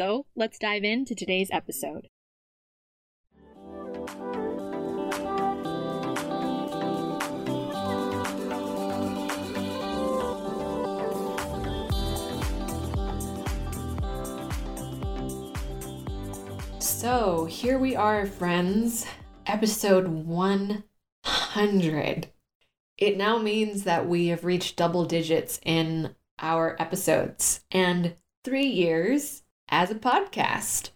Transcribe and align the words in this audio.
So 0.00 0.24
let's 0.34 0.58
dive 0.58 0.82
into 0.82 1.14
today's 1.14 1.50
episode. 1.52 2.08
So 16.78 17.44
here 17.44 17.78
we 17.78 17.94
are, 17.94 18.24
friends, 18.24 19.04
episode 19.44 20.08
100. 20.08 22.28
It 22.96 23.18
now 23.18 23.36
means 23.36 23.84
that 23.84 24.08
we 24.08 24.28
have 24.28 24.46
reached 24.46 24.78
double 24.78 25.04
digits 25.04 25.60
in 25.62 26.14
our 26.38 26.74
episodes 26.80 27.60
and 27.70 28.14
three 28.42 28.64
years 28.64 29.42
as 29.70 29.90
a 29.90 29.94
podcast. 29.94 30.90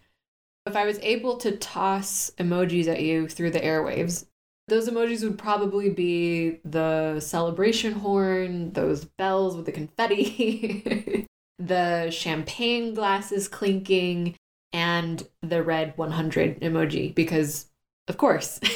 If 0.65 0.75
I 0.75 0.85
was 0.85 0.99
able 0.99 1.37
to 1.37 1.57
toss 1.57 2.31
emojis 2.37 2.87
at 2.87 3.01
you 3.01 3.27
through 3.27 3.51
the 3.51 3.59
airwaves, 3.59 4.25
those 4.67 4.89
emojis 4.89 5.23
would 5.23 5.37
probably 5.37 5.89
be 5.89 6.59
the 6.65 7.19
celebration 7.19 7.93
horn, 7.93 8.71
those 8.73 9.05
bells 9.05 9.55
with 9.55 9.65
the 9.65 9.71
confetti, 9.71 11.27
the 11.59 12.09
champagne 12.09 12.93
glasses 12.93 13.47
clinking, 13.47 14.35
and 14.73 15.27
the 15.41 15.61
red 15.63 15.93
100 15.97 16.61
emoji, 16.61 17.13
because 17.13 17.67
of 18.07 18.17
course. 18.17 18.59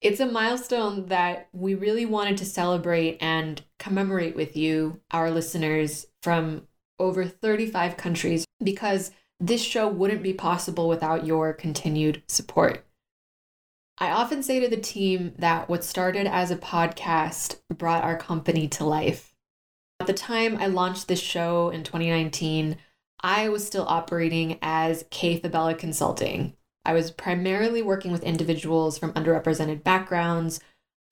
it's 0.00 0.20
a 0.20 0.26
milestone 0.26 1.06
that 1.06 1.48
we 1.52 1.74
really 1.74 2.06
wanted 2.06 2.36
to 2.38 2.44
celebrate 2.44 3.18
and 3.20 3.62
commemorate 3.78 4.36
with 4.36 4.56
you, 4.56 5.00
our 5.10 5.30
listeners 5.30 6.06
from 6.22 6.62
over 6.98 7.26
35 7.26 7.96
countries, 7.96 8.44
because 8.62 9.10
this 9.38 9.62
show 9.62 9.88
wouldn't 9.88 10.22
be 10.22 10.34
possible 10.34 10.88
without 10.88 11.26
your 11.26 11.52
continued 11.52 12.22
support. 12.28 12.84
I 13.98 14.10
often 14.10 14.42
say 14.42 14.60
to 14.60 14.68
the 14.68 14.80
team 14.80 15.34
that 15.38 15.68
what 15.68 15.84
started 15.84 16.26
as 16.26 16.50
a 16.50 16.56
podcast 16.56 17.60
brought 17.68 18.04
our 18.04 18.16
company 18.16 18.68
to 18.68 18.84
life. 18.84 19.34
At 20.00 20.06
the 20.06 20.14
time 20.14 20.56
I 20.56 20.66
launched 20.66 21.08
this 21.08 21.20
show 21.20 21.68
in 21.68 21.84
2019, 21.84 22.78
I 23.22 23.50
was 23.50 23.66
still 23.66 23.84
operating 23.86 24.58
as 24.62 25.04
Kay 25.10 25.38
Fabella 25.38 25.74
Consulting. 25.74 26.54
I 26.86 26.94
was 26.94 27.10
primarily 27.10 27.82
working 27.82 28.10
with 28.10 28.22
individuals 28.22 28.96
from 28.96 29.12
underrepresented 29.12 29.84
backgrounds 29.84 30.60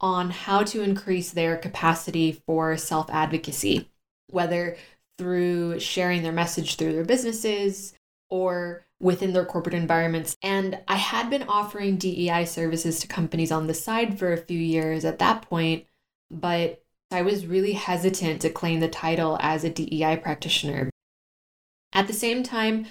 on 0.01 0.31
how 0.31 0.63
to 0.63 0.83
increase 0.83 1.31
their 1.31 1.57
capacity 1.59 2.33
for 2.47 2.77
self 2.79 3.11
advocacy, 3.11 3.91
whether 4.31 4.77
through 5.19 5.81
sharing 5.81 6.23
their 6.23 6.33
message 6.33 6.77
through 6.77 6.93
their 6.93 7.05
businesses 7.05 7.95
or 8.31 8.85
within 9.01 9.33
their 9.33 9.45
corporate 9.45 9.75
environments. 9.75 10.37
And 10.43 10.81
I 10.89 10.97
had 10.97 11.31
been 11.31 11.45
offering 11.45 11.97
DEI 11.97 12.45
services 12.45 13.01
to 13.01 13.09
companies 13.09 13.53
on 13.53 13.67
the 13.67 13.75
side 13.75 14.19
for 14.19 14.33
a 14.33 14.37
few 14.37 14.59
years 14.59 15.05
at 15.05 15.19
that 15.19 15.43
point, 15.43 15.87
but 16.31 16.83
I 17.11 17.23
was 17.23 17.47
really 17.47 17.73
hesitant 17.73 18.43
to 18.43 18.51
claim 18.51 18.81
the 18.81 18.89
title 18.89 19.39
as 19.41 19.65
a 19.65 19.71
DEI 19.71 20.17
practitioner 20.17 20.91
at 21.93 22.07
the 22.07 22.13
same 22.13 22.43
time, 22.43 22.87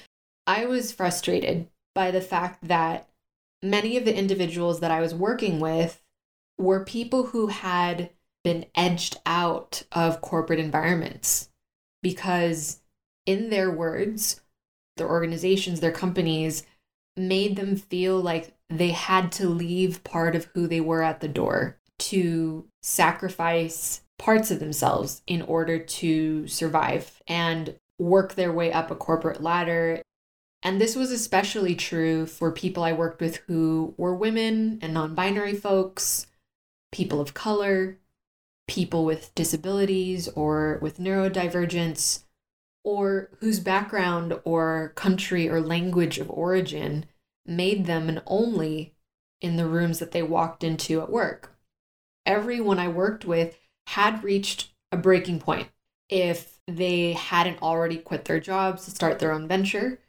I 0.46 0.66
was 0.66 0.92
frustrated 0.92 1.68
by 1.94 2.12
the 2.12 2.22
fact 2.22 2.68
that 2.68 3.10
many 3.62 3.98
of 3.98 4.06
the 4.06 4.16
individuals 4.16 4.80
that 4.80 4.92
I 4.92 5.02
was 5.02 5.14
working 5.14 5.60
with 5.60 6.02
were 6.58 6.84
people 6.84 7.28
who 7.28 7.48
had 7.48 8.12
been 8.44 8.66
edged 8.76 9.18
out 9.26 9.84
of 9.92 10.22
corporate 10.22 10.60
environments 10.60 11.50
because, 12.10 12.82
in 13.26 13.50
their 13.50 13.72
words, 13.72 14.42
their 14.98 15.10
organizations, 15.10 15.80
their 15.80 15.92
companies 15.92 16.64
made 17.16 17.56
them 17.56 17.76
feel 17.76 18.20
like 18.20 18.56
they 18.70 18.92
had 18.92 19.32
to 19.34 19.50
leave 19.50 20.04
part 20.04 20.36
of 20.36 20.46
who 20.54 20.68
they 20.68 20.82
were 20.82 21.02
at 21.02 21.20
the 21.20 21.28
door 21.28 21.78
to 22.00 22.68
sacrifice 22.82 24.02
parts 24.20 24.52
of 24.52 24.60
themselves 24.60 25.22
in 25.28 25.42
order 25.42 25.80
to 25.80 26.48
survive. 26.48 27.22
And 27.28 27.76
work 28.00 28.36
their 28.36 28.52
way 28.52 28.72
up 28.72 28.92
a 28.92 28.96
corporate 28.96 29.42
ladder. 29.42 30.02
And 30.64 30.82
this 30.82 30.96
was 30.96 31.12
especially 31.12 31.76
true 31.76 32.26
for 32.26 32.52
people 32.52 32.84
I 32.84 32.94
worked 32.94 33.22
with 33.22 33.38
who 33.48 33.94
were 33.98 34.16
women 34.16 34.80
and 34.82 34.94
non 34.94 35.16
binary 35.16 35.54
folks, 35.54 36.28
people 36.92 37.22
of 37.22 37.34
color, 37.34 38.00
people 38.68 39.06
with 39.06 39.34
disabilities 39.36 40.28
or 40.30 40.80
with 40.82 41.00
neurodivergence, 41.00 42.24
or 42.84 43.30
whose 43.40 43.60
background 43.60 44.40
or 44.44 44.94
country 44.96 45.50
or 45.50 45.60
language 45.60 46.20
of 46.20 46.30
origin 46.30 47.06
made 47.46 47.86
them 47.86 48.10
an 48.10 48.22
only 48.26 48.94
in 49.42 49.56
the 49.56 49.68
rooms 49.68 50.00
that 50.00 50.12
they 50.12 50.24
walked 50.24 50.64
into 50.64 51.02
at 51.02 51.10
work. 51.10 51.56
Everyone 52.26 52.80
I 52.80 52.88
worked 52.88 53.26
with 53.26 53.58
had 53.88 54.24
reached 54.24 54.74
a 54.92 54.98
breaking 54.98 55.40
point. 55.40 55.70
If 56.10 56.58
they 56.68 57.14
hadn't 57.14 57.62
already 57.62 57.98
quit 57.98 58.26
their 58.26 58.40
jobs 58.40 58.86
to 58.86 58.92
start 58.92 59.20
their 59.20 59.32
own 59.32 59.48
venture. 59.48 60.00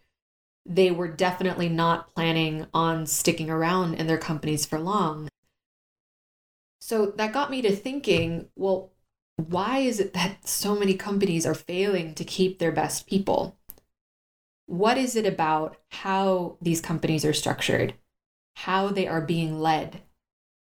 They 0.66 0.90
were 0.90 1.08
definitely 1.08 1.68
not 1.68 2.12
planning 2.14 2.66
on 2.74 3.06
sticking 3.06 3.48
around 3.48 3.94
in 3.94 4.06
their 4.06 4.18
companies 4.18 4.66
for 4.66 4.78
long. 4.78 5.28
So 6.80 7.06
that 7.06 7.32
got 7.32 7.50
me 7.50 7.62
to 7.62 7.74
thinking 7.74 8.48
well, 8.56 8.92
why 9.36 9.78
is 9.78 10.00
it 10.00 10.14
that 10.14 10.48
so 10.48 10.74
many 10.74 10.94
companies 10.94 11.46
are 11.46 11.54
failing 11.54 12.14
to 12.14 12.24
keep 12.24 12.58
their 12.58 12.72
best 12.72 13.06
people? 13.06 13.56
What 14.66 14.98
is 14.98 15.16
it 15.16 15.26
about 15.26 15.76
how 15.90 16.56
these 16.60 16.80
companies 16.80 17.24
are 17.24 17.32
structured, 17.32 17.94
how 18.56 18.88
they 18.88 19.06
are 19.06 19.20
being 19.20 19.60
led, 19.60 20.02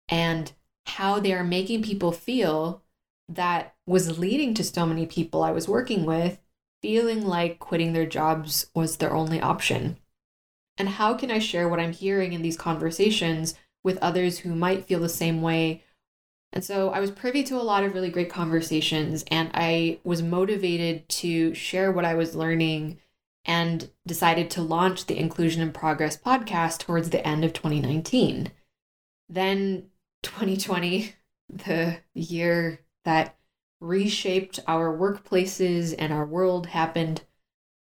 and 0.08 0.52
how 0.86 1.20
they 1.20 1.34
are 1.34 1.44
making 1.44 1.84
people 1.84 2.12
feel 2.12 2.84
that 3.28 3.76
was 3.86 4.20
leading 4.20 4.54
to 4.54 4.64
so 4.64 4.86
many 4.86 5.06
people 5.06 5.44
I 5.44 5.52
was 5.52 5.68
working 5.68 6.06
with 6.06 6.40
feeling 6.82 7.26
like 7.26 7.60
quitting 7.60 7.94
their 7.94 8.06
jobs 8.06 8.70
was 8.76 8.98
their 8.98 9.14
only 9.14 9.42
option. 9.42 9.98
And 10.78 10.88
how 10.88 11.16
can 11.16 11.32
I 11.32 11.40
share 11.40 11.68
what 11.68 11.80
I'm 11.80 11.92
hearing 11.92 12.34
in 12.34 12.42
these 12.42 12.58
conversations 12.58 13.56
with 13.84 13.98
others 13.98 14.40
who 14.40 14.56
might 14.56 14.86
feel 14.86 15.00
the 15.00 15.10
same 15.10 15.42
way? 15.42 15.84
And 16.54 16.64
so 16.64 16.90
I 16.90 17.00
was 17.00 17.12
privy 17.12 17.44
to 17.44 17.56
a 17.58 17.64
lot 17.64 17.84
of 17.84 17.94
really 17.94 18.10
great 18.10 18.30
conversations, 18.30 19.24
and 19.30 19.52
I 19.54 20.00
was 20.04 20.22
motivated 20.22 21.08
to 21.10 21.54
share 21.54 21.92
what 21.92 22.06
I 22.06 22.16
was 22.16 22.36
learning 22.36 23.00
and 23.46 23.90
decided 24.06 24.50
to 24.52 24.62
launch 24.62 25.06
the 25.06 25.18
Inclusion 25.18 25.62
in 25.62 25.72
Progress 25.72 26.18
podcast 26.18 26.80
towards 26.80 27.10
the 27.10 27.26
end 27.26 27.46
of 27.46 27.54
2019. 27.54 28.52
Then 29.30 29.90
2020, 30.24 31.14
the 31.50 31.98
year 32.14 32.82
that 33.06 33.38
reshaped 33.80 34.60
our 34.68 34.96
workplaces 34.96 35.96
and 35.98 36.12
our 36.12 36.26
world 36.26 36.68
happened. 36.68 37.22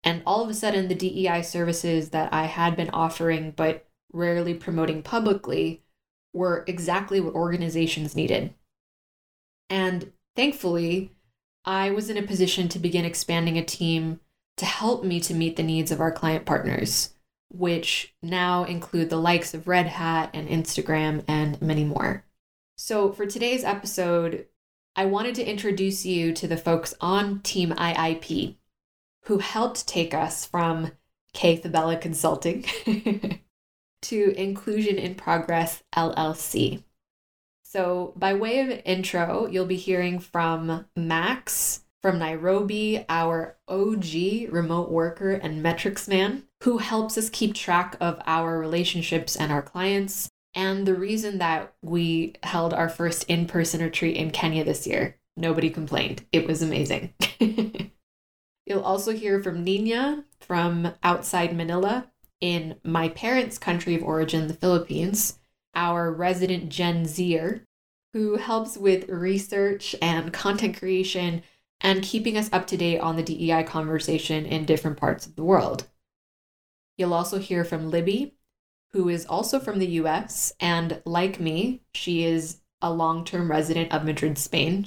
And 0.04 0.24
all 0.26 0.44
of 0.44 0.50
a 0.50 0.54
sudden, 0.54 0.88
the 0.88 0.96
DEI 0.96 1.42
services 1.42 2.12
that 2.12 2.34
I 2.34 2.46
had 2.46 2.78
been 2.78 2.90
offering 2.92 3.52
but 3.52 3.86
rarely 4.14 4.54
promoting 4.54 5.04
publicly 5.04 5.84
were 6.34 6.64
exactly 6.68 7.20
what 7.20 7.34
organizations 7.34 8.16
needed. 8.16 8.54
And 9.70 10.12
thankfully, 10.36 11.12
I 11.66 11.92
was 11.92 12.10
in 12.10 12.18
a 12.18 12.24
position 12.24 12.68
to 12.70 12.80
begin 12.80 13.06
expanding 13.06 13.58
a 13.58 13.64
team 13.64 14.20
to 14.58 14.66
help 14.66 15.04
me 15.04 15.20
to 15.22 15.34
meet 15.34 15.56
the 15.56 15.64
needs 15.64 15.92
of 15.92 16.02
our 16.02 16.12
client 16.12 16.46
partners. 16.46 17.14
which 17.52 18.14
now 18.22 18.64
include 18.64 19.10
the 19.10 19.18
likes 19.18 19.54
of 19.56 19.68
Red 19.68 19.88
Hat 19.88 20.30
and 20.34 20.48
Instagram 20.48 21.24
and 21.28 21.60
many 21.62 21.84
more. 21.84 22.24
So, 22.78 23.12
for 23.12 23.26
today's 23.26 23.64
episode, 23.64 24.46
I 24.96 25.06
wanted 25.06 25.36
to 25.36 25.50
introduce 25.50 26.06
you 26.06 26.32
to 26.34 26.48
the 26.48 26.58
folks 26.58 26.94
on 27.02 27.40
Team 27.40 27.72
IIP 27.72 28.58
who 29.24 29.40
helped 29.40 29.88
take 29.88 30.14
us 30.14 30.46
from 30.46 30.92
Kay 31.34 31.58
Fabella 31.58 31.98
Consulting 31.98 32.66
to 34.04 34.34
Inclusion 34.36 34.98
in 34.98 35.16
Progress 35.16 35.84
LLC. 35.96 36.84
So, 37.64 38.14
by 38.16 38.34
way 38.34 38.60
of 38.62 38.82
intro, 38.86 39.48
you'll 39.48 39.66
be 39.66 39.76
hearing 39.76 40.20
from 40.20 40.86
Max 40.96 41.82
from 42.02 42.20
Nairobi, 42.20 43.06
our 43.10 43.58
OG 43.68 44.50
remote 44.50 44.90
worker 44.90 45.32
and 45.32 45.62
metrics 45.62 46.08
man, 46.08 46.44
who 46.64 46.78
helps 46.78 47.18
us 47.18 47.30
keep 47.30 47.54
track 47.54 47.96
of 48.00 48.22
our 48.26 48.58
relationships 48.58 49.36
and 49.36 49.52
our 49.52 49.62
clients, 49.62 50.30
and 50.56 50.86
the 50.86 50.96
reason 50.96 51.38
that 51.40 51.74
we 51.82 52.36
held 52.44 52.74
our 52.74 52.90
first 52.90 53.26
in 53.26 53.46
person 53.46 53.82
retreat 53.82 54.16
in 54.16 54.32
Kenya 54.32 54.64
this 54.64 54.88
year. 54.88 55.18
Nobody 55.36 55.70
complained. 55.70 56.26
It 56.32 56.48
was 56.48 56.62
amazing. 56.62 57.14
You'll 58.66 58.82
also 58.82 59.12
hear 59.12 59.42
from 59.42 59.64
Nina 59.64 60.26
from 60.40 60.94
outside 61.02 61.56
Manila 61.56 62.12
in 62.42 62.76
my 62.84 63.10
parents' 63.10 63.58
country 63.58 63.96
of 63.96 64.04
origin, 64.04 64.48
the 64.48 64.54
Philippines, 64.54 65.40
our 65.76 66.12
resident 66.12 66.70
Gen 66.70 67.06
Zer, 67.06 67.66
who 68.14 68.38
helps 68.38 68.78
with 68.78 69.10
research 69.10 69.96
and 70.02 70.34
content 70.34 70.78
creation 70.78 71.44
and 71.82 72.04
keeping 72.04 72.38
us 72.38 72.50
up 72.52 72.68
to 72.68 72.78
date 72.78 73.00
on 73.00 73.16
the 73.16 73.24
DEI 73.24 73.64
conversation 73.64 74.46
in 74.46 74.66
different 74.66 74.98
parts 74.98 75.26
of 75.26 75.36
the 75.36 75.44
world. 75.44 75.88
You'll 76.98 77.14
also 77.14 77.40
hear 77.40 77.64
from 77.64 77.90
Libby, 77.90 78.36
who 78.92 79.08
is 79.08 79.26
also 79.26 79.60
from 79.60 79.80
the 79.80 79.88
US, 80.02 80.52
and 80.60 81.02
like 81.06 81.40
me, 81.40 81.82
she 81.94 82.24
is 82.26 82.62
a 82.82 82.92
long 82.92 83.24
term 83.24 83.50
resident 83.50 83.92
of 83.94 84.04
Madrid, 84.04 84.38
Spain. 84.38 84.86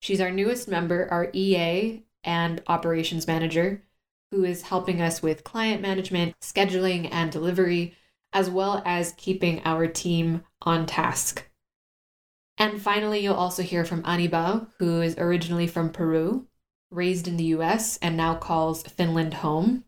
She's 0.00 0.20
our 0.20 0.30
newest 0.30 0.68
member, 0.68 1.08
our 1.10 1.30
EA 1.32 2.04
and 2.22 2.62
operations 2.66 3.26
manager, 3.26 3.82
who 4.30 4.44
is 4.44 4.62
helping 4.62 5.00
us 5.00 5.22
with 5.22 5.44
client 5.44 5.80
management, 5.80 6.38
scheduling, 6.40 7.08
and 7.10 7.30
delivery, 7.30 7.94
as 8.32 8.50
well 8.50 8.82
as 8.84 9.14
keeping 9.16 9.62
our 9.64 9.86
team 9.86 10.42
on 10.62 10.86
task. 10.86 11.48
And 12.58 12.82
finally, 12.82 13.20
you'll 13.20 13.34
also 13.34 13.62
hear 13.62 13.84
from 13.84 14.04
Anibal, 14.04 14.68
who 14.78 15.00
is 15.00 15.16
originally 15.16 15.66
from 15.66 15.90
Peru, 15.90 16.46
raised 16.90 17.28
in 17.28 17.36
the 17.36 17.44
US, 17.44 17.98
and 17.98 18.16
now 18.16 18.34
calls 18.34 18.82
Finland 18.82 19.34
home. 19.34 19.84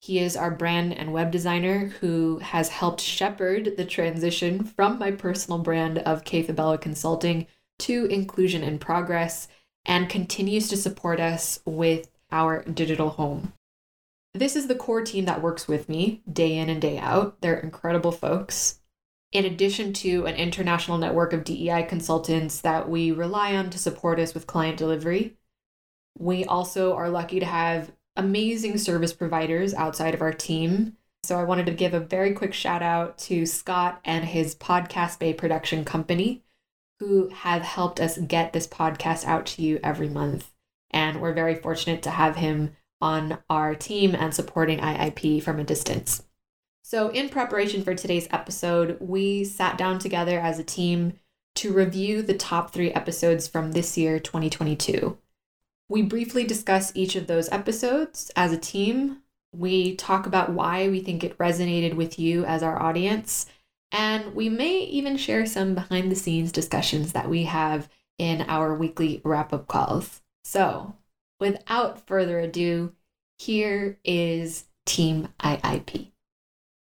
He 0.00 0.18
is 0.18 0.36
our 0.36 0.50
brand 0.50 0.94
and 0.94 1.12
web 1.12 1.30
designer 1.30 1.88
who 2.00 2.38
has 2.38 2.68
helped 2.68 3.00
shepherd 3.00 3.76
the 3.76 3.84
transition 3.84 4.64
from 4.64 4.98
my 4.98 5.10
personal 5.10 5.58
brand 5.58 5.98
of 5.98 6.24
Kay 6.24 6.42
Fabella 6.42 6.78
Consulting 6.78 7.46
to 7.80 8.06
Inclusion 8.06 8.62
in 8.62 8.78
Progress 8.78 9.48
and 9.84 10.08
continues 10.08 10.68
to 10.68 10.76
support 10.76 11.20
us 11.20 11.60
with 11.64 12.10
our 12.30 12.62
digital 12.64 13.10
home. 13.10 13.52
This 14.32 14.54
is 14.54 14.68
the 14.68 14.76
core 14.76 15.02
team 15.02 15.24
that 15.24 15.42
works 15.42 15.66
with 15.66 15.88
me 15.88 16.22
day 16.30 16.56
in 16.56 16.68
and 16.68 16.80
day 16.80 16.98
out. 16.98 17.40
They're 17.40 17.58
incredible 17.58 18.12
folks. 18.12 18.80
In 19.32 19.44
addition 19.44 19.92
to 19.94 20.26
an 20.26 20.36
international 20.36 20.98
network 20.98 21.32
of 21.32 21.44
DEI 21.44 21.84
consultants 21.84 22.60
that 22.60 22.88
we 22.88 23.10
rely 23.12 23.56
on 23.56 23.70
to 23.70 23.78
support 23.78 24.18
us 24.18 24.34
with 24.34 24.46
client 24.46 24.76
delivery, 24.76 25.36
we 26.18 26.44
also 26.44 26.94
are 26.94 27.08
lucky 27.08 27.40
to 27.40 27.46
have 27.46 27.92
amazing 28.16 28.78
service 28.78 29.12
providers 29.12 29.74
outside 29.74 30.14
of 30.14 30.22
our 30.22 30.32
team. 30.32 30.96
So 31.22 31.38
I 31.38 31.44
wanted 31.44 31.66
to 31.66 31.72
give 31.72 31.94
a 31.94 32.00
very 32.00 32.32
quick 32.32 32.54
shout 32.54 32.82
out 32.82 33.18
to 33.18 33.46
Scott 33.46 34.00
and 34.04 34.24
his 34.24 34.54
Podcast 34.54 35.18
Bay 35.18 35.32
production 35.32 35.84
company 35.84 36.42
who 36.98 37.28
have 37.28 37.62
helped 37.62 37.98
us 37.98 38.18
get 38.18 38.52
this 38.52 38.66
podcast 38.66 39.24
out 39.24 39.46
to 39.46 39.62
you 39.62 39.80
every 39.82 40.08
month. 40.08 40.52
And 40.90 41.20
we're 41.20 41.32
very 41.32 41.54
fortunate 41.54 42.02
to 42.02 42.10
have 42.10 42.36
him 42.36 42.76
on 43.00 43.38
our 43.48 43.74
team 43.74 44.14
and 44.14 44.34
supporting 44.34 44.78
IIP 44.78 45.42
from 45.42 45.58
a 45.58 45.64
distance. 45.64 46.24
So, 46.82 47.08
in 47.08 47.28
preparation 47.28 47.84
for 47.84 47.94
today's 47.94 48.28
episode, 48.30 48.96
we 49.00 49.44
sat 49.44 49.78
down 49.78 49.98
together 49.98 50.40
as 50.40 50.58
a 50.58 50.64
team 50.64 51.14
to 51.56 51.72
review 51.72 52.22
the 52.22 52.34
top 52.34 52.72
three 52.72 52.92
episodes 52.92 53.46
from 53.46 53.72
this 53.72 53.96
year, 53.96 54.18
2022. 54.18 55.16
We 55.88 56.02
briefly 56.02 56.44
discuss 56.44 56.92
each 56.94 57.16
of 57.16 57.26
those 57.26 57.50
episodes 57.50 58.30
as 58.36 58.52
a 58.52 58.58
team. 58.58 59.18
We 59.52 59.96
talk 59.96 60.26
about 60.26 60.52
why 60.52 60.88
we 60.88 61.00
think 61.00 61.24
it 61.24 61.38
resonated 61.38 61.94
with 61.94 62.18
you 62.18 62.44
as 62.44 62.62
our 62.62 62.80
audience 62.80 63.46
and 63.92 64.34
we 64.34 64.48
may 64.48 64.80
even 64.80 65.16
share 65.16 65.46
some 65.46 65.74
behind 65.74 66.10
the 66.10 66.16
scenes 66.16 66.52
discussions 66.52 67.12
that 67.12 67.28
we 67.28 67.44
have 67.44 67.88
in 68.18 68.42
our 68.42 68.74
weekly 68.74 69.20
wrap 69.24 69.52
up 69.52 69.66
calls. 69.66 70.22
So, 70.44 70.94
without 71.40 72.06
further 72.06 72.38
ado, 72.38 72.92
here 73.38 73.98
is 74.04 74.64
Team 74.86 75.28
IIP. 75.40 76.12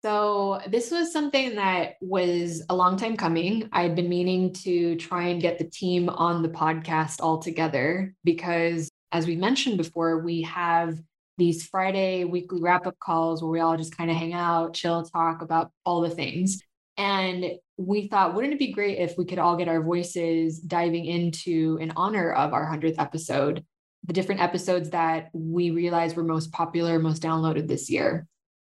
So, 0.04 0.60
this 0.69 0.93
was 0.93 1.12
something 1.12 1.56
that 1.56 1.94
was 2.00 2.62
a 2.69 2.76
long 2.76 2.96
time 2.96 3.16
coming. 3.16 3.69
I'd 3.72 3.96
been 3.96 4.08
meaning 4.08 4.52
to 4.54 4.94
try 4.96 5.28
and 5.28 5.43
get 5.43 5.58
the 5.58 5.69
team 5.69 6.08
on 6.08 6.43
the 6.43 6.48
podcast 6.48 7.20
all 7.20 7.38
together 7.38 8.14
because, 8.22 8.88
as 9.10 9.26
we 9.26 9.34
mentioned 9.34 9.78
before, 9.78 10.20
we 10.20 10.43
have 10.43 10.96
these 11.38 11.66
Friday 11.66 12.25
weekly 12.25 12.60
wrap 12.62 12.87
up 12.87 12.98
calls 13.00 13.43
where 13.43 13.50
we 13.50 13.60
all 13.60 13.76
just 13.76 13.96
kind 13.96 14.10
of 14.10 14.16
hang 14.16 14.32
out, 14.32 14.75
chill, 14.75 15.04
talk 15.04 15.43
about 15.43 15.72
all 15.84 16.00
the 16.00 16.10
things. 16.10 16.62
And 16.96 17.44
we 17.76 18.08
thought, 18.08 18.34
wouldn't 18.34 18.54
it 18.54 18.58
be 18.58 18.72
great 18.72 18.98
if 18.98 19.19
we 19.19 19.26
could 19.26 19.38
all 19.38 19.56
get 19.56 19.69
our 19.69 19.82
voices 19.82 20.60
diving 20.60 21.04
into 21.04 21.78
in 21.81 21.93
honor 21.96 22.32
of 22.32 22.52
our 22.52 22.64
100th 22.64 22.98
episode, 22.98 23.64
the 24.06 24.12
different 24.12 24.41
episodes 24.41 24.91
that 24.91 25.31
we 25.32 25.70
realized 25.70 26.17
were 26.17 26.23
most 26.23 26.53
popular, 26.53 26.99
most 26.99 27.23
downloaded 27.23 27.69
this 27.69 27.91
year. 27.91 28.26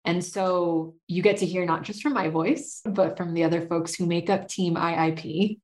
And 0.05 0.23
so 0.23 0.95
you 1.07 1.21
get 1.21 1.37
to 1.37 1.45
hear 1.45 1.65
not 1.65 1.83
just 1.83 2.01
from 2.01 2.13
my 2.13 2.29
voice, 2.29 2.81
but 2.85 3.17
from 3.17 3.33
the 3.33 3.43
other 3.43 3.67
folks 3.67 3.93
who 3.93 4.05
make 4.05 4.29
up 4.29 4.47
Team 4.47 4.75
IIP. 4.75 5.59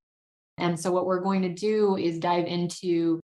And 0.57 0.77
so 0.77 0.91
what 0.91 1.05
we're 1.05 1.21
going 1.21 1.43
to 1.43 1.53
do 1.53 1.95
is 1.95 2.19
dive 2.19 2.45
into 2.45 3.21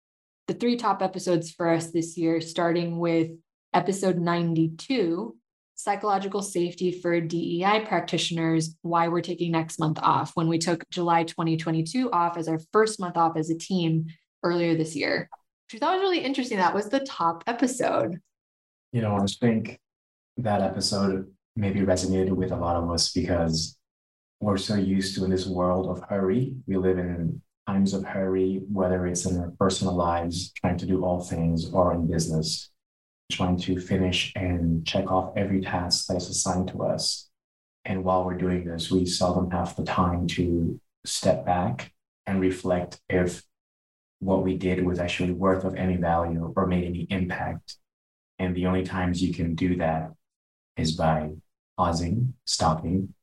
the 0.47 0.53
three 0.53 0.77
top 0.77 1.01
episodes 1.01 1.51
for 1.51 1.69
us 1.69 1.91
this 1.91 2.17
year, 2.17 2.39
starting 2.39 2.99
with 2.99 3.31
episode 3.73 4.17
92, 4.17 5.35
psychological 5.75 6.41
safety 6.41 6.91
for 6.91 7.19
DEI 7.19 7.85
practitioners, 7.85 8.75
why 8.81 9.09
we're 9.09 9.21
taking 9.21 9.51
next 9.51 9.77
month 9.77 9.99
off 10.01 10.31
when 10.35 10.47
we 10.47 10.57
took 10.57 10.89
July 10.89 11.23
2022 11.23 12.09
off 12.11 12.37
as 12.37 12.47
our 12.47 12.59
first 12.71 12.99
month 12.99 13.17
off 13.17 13.37
as 13.37 13.49
a 13.49 13.57
team 13.57 14.07
earlier 14.43 14.75
this 14.75 14.95
year. 14.95 15.29
Which 15.71 15.79
thought 15.79 15.93
was 15.93 16.01
really 16.01 16.23
interesting. 16.23 16.57
That 16.57 16.73
was 16.73 16.89
the 16.89 17.01
top 17.01 17.43
episode. 17.47 18.19
You 18.91 19.01
know, 19.01 19.15
I 19.15 19.25
think 19.25 19.79
that 20.37 20.61
episode 20.61 21.31
maybe 21.55 21.81
resonated 21.81 22.31
with 22.31 22.51
a 22.51 22.55
lot 22.55 22.75
of 22.75 22.89
us 22.89 23.11
because 23.11 23.77
we're 24.39 24.57
so 24.57 24.75
used 24.75 25.15
to 25.15 25.25
in 25.25 25.31
this 25.31 25.45
world 25.45 25.87
of 25.87 26.03
hurry. 26.09 26.55
We 26.65 26.77
live 26.77 26.97
in 26.97 27.41
times 27.67 27.93
of 27.93 28.03
hurry, 28.03 28.61
whether 28.71 29.05
it's 29.05 29.25
in 29.25 29.37
our 29.39 29.51
personal 29.59 29.93
lives, 29.93 30.51
trying 30.53 30.77
to 30.77 30.85
do 30.85 31.03
all 31.03 31.21
things, 31.21 31.69
or 31.71 31.93
in 31.93 32.09
business 32.09 32.71
trying 33.31 33.57
to 33.57 33.79
finish 33.79 34.33
and 34.35 34.85
check 34.85 35.09
off 35.11 35.33
every 35.37 35.61
task 35.61 36.07
that 36.07 36.17
is 36.17 36.29
assigned 36.29 36.67
to 36.69 36.83
us. 36.83 37.29
And 37.85 38.03
while 38.03 38.25
we're 38.25 38.37
doing 38.37 38.65
this, 38.65 38.91
we 38.91 39.05
seldom 39.05 39.51
have 39.51 39.75
the 39.75 39.83
time 39.83 40.27
to 40.27 40.79
step 41.05 41.45
back 41.45 41.93
and 42.25 42.41
reflect 42.41 42.99
if 43.09 43.43
what 44.19 44.43
we 44.43 44.57
did 44.57 44.85
was 44.85 44.99
actually 44.99 45.31
worth 45.31 45.63
of 45.63 45.75
any 45.75 45.95
value 45.95 46.53
or 46.55 46.67
made 46.67 46.85
any 46.85 47.07
impact. 47.09 47.77
And 48.37 48.55
the 48.55 48.65
only 48.67 48.83
times 48.83 49.21
you 49.21 49.33
can 49.33 49.55
do 49.55 49.77
that 49.77 50.11
is 50.77 50.93
by 50.93 51.31
pausing, 51.77 52.33
stopping, 52.45 53.13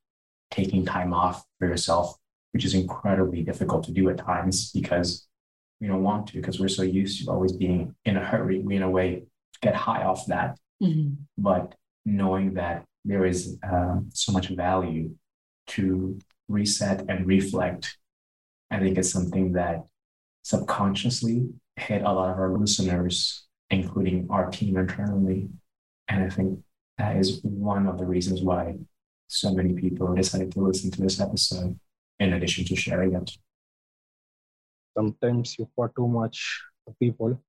taking 0.50 0.84
time 0.84 1.12
off 1.12 1.44
for 1.58 1.68
yourself, 1.68 2.16
which 2.52 2.64
is 2.64 2.74
incredibly 2.74 3.42
difficult 3.42 3.84
to 3.84 3.92
do 3.92 4.08
at 4.08 4.18
times 4.18 4.70
because 4.72 5.26
we 5.80 5.86
don't 5.86 6.02
want 6.02 6.28
to, 6.28 6.34
because 6.34 6.58
we're 6.58 6.68
so 6.68 6.82
used 6.82 7.24
to 7.24 7.30
always 7.30 7.52
being 7.52 7.94
in 8.04 8.16
a 8.16 8.24
hurry. 8.24 8.60
We, 8.60 8.76
in 8.76 8.82
a 8.82 8.90
way, 8.90 9.24
get 9.60 9.74
high 9.74 10.04
off 10.04 10.26
that. 10.26 10.58
Mm-hmm. 10.82 11.14
But 11.36 11.74
knowing 12.04 12.54
that 12.54 12.84
there 13.04 13.26
is 13.26 13.58
uh, 13.62 13.96
so 14.12 14.32
much 14.32 14.48
value 14.48 15.10
to 15.68 16.18
reset 16.48 17.04
and 17.08 17.26
reflect, 17.26 17.98
I 18.70 18.78
think 18.78 18.96
it's 18.96 19.10
something 19.10 19.52
that 19.52 19.84
subconsciously 20.46 21.48
hit 21.74 22.02
a 22.02 22.12
lot 22.12 22.30
of 22.30 22.38
our 22.38 22.56
listeners, 22.56 23.48
including 23.68 24.28
our 24.30 24.48
team 24.48 24.76
internally. 24.76 25.48
And 26.06 26.22
I 26.22 26.28
think 26.28 26.60
that 26.98 27.16
is 27.16 27.40
one 27.42 27.88
of 27.88 27.98
the 27.98 28.06
reasons 28.06 28.42
why 28.42 28.76
so 29.26 29.52
many 29.52 29.72
people 29.74 30.14
decided 30.14 30.52
to 30.52 30.60
listen 30.60 30.92
to 30.92 31.02
this 31.02 31.18
episode, 31.18 31.76
in 32.20 32.32
addition 32.32 32.64
to 32.66 32.76
sharing 32.76 33.14
it. 33.14 33.28
Sometimes 34.96 35.58
you 35.58 35.68
pour 35.74 35.88
too 35.96 36.06
much 36.06 36.62
to 36.86 36.94
people, 37.02 37.42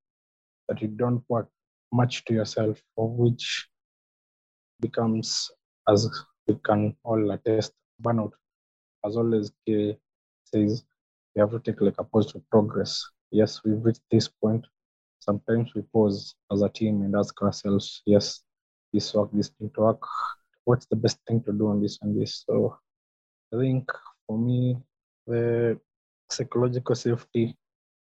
but 0.66 0.82
you 0.82 0.88
don't 0.88 1.20
pour 1.28 1.48
much 1.92 2.24
to 2.24 2.34
yourself, 2.34 2.82
which 2.96 3.68
becomes 4.80 5.48
as 5.88 6.08
we 6.48 6.56
can 6.66 6.96
all 7.04 7.30
attest 7.30 7.70
burnout. 8.02 8.32
As 9.06 9.16
always, 9.16 9.52
K 9.64 9.96
says, 10.52 10.82
we 11.34 11.40
have 11.40 11.50
to 11.50 11.60
take 11.60 11.80
like 11.80 11.98
a 11.98 12.04
positive 12.04 12.42
progress. 12.50 13.04
Yes, 13.30 13.60
we've 13.64 13.84
reached 13.84 14.02
this 14.10 14.28
point. 14.28 14.66
Sometimes 15.20 15.74
we 15.74 15.82
pause 15.82 16.34
as 16.52 16.62
a 16.62 16.68
team 16.68 17.02
and 17.02 17.14
ask 17.16 17.40
ourselves, 17.42 18.02
yes, 18.06 18.42
this 18.92 19.14
work, 19.14 19.30
this 19.32 19.50
didn't 19.50 19.76
work. 19.76 20.02
What's 20.64 20.86
the 20.86 20.96
best 20.96 21.18
thing 21.26 21.42
to 21.44 21.52
do 21.52 21.68
on 21.68 21.82
this 21.82 21.98
and 22.02 22.20
this? 22.20 22.44
So 22.48 22.78
I 23.54 23.58
think 23.58 23.90
for 24.26 24.38
me, 24.38 24.78
the 25.26 25.78
psychological 26.30 26.94
safety 26.94 27.56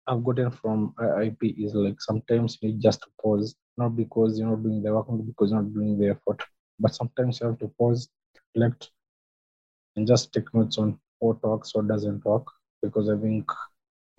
I've 0.07 0.25
gotten 0.25 0.51
from 0.51 0.95
IIP 0.99 1.55
is 1.65 1.75
like 1.75 2.01
sometimes 2.01 2.59
you 2.63 2.73
just 2.79 3.01
to 3.03 3.09
pause, 3.23 3.55
not 3.77 3.97
because 3.97 4.39
you're 4.39 4.49
not 4.51 4.63
doing 4.63 4.83
the 4.83 4.93
work, 4.95 5.09
not 5.11 5.27
because 5.27 5.51
you're 5.51 5.63
not 5.63 5.73
doing 5.73 5.99
the 5.99 6.11
effort, 6.11 6.43
but 6.81 6.95
sometimes 6.95 7.41
you 7.41 7.47
have 7.47 7.59
to 7.61 7.69
pause, 7.79 8.09
reflect, 8.55 8.91
and 9.97 10.07
just 10.07 10.33
take 10.33 10.53
notes 10.55 10.79
on 10.79 10.99
what 11.21 11.43
works, 11.45 11.75
what 11.75 11.87
doesn't 11.89 12.25
work. 12.25 12.47
Because 12.83 13.09
I 13.09 13.17
think 13.17 13.51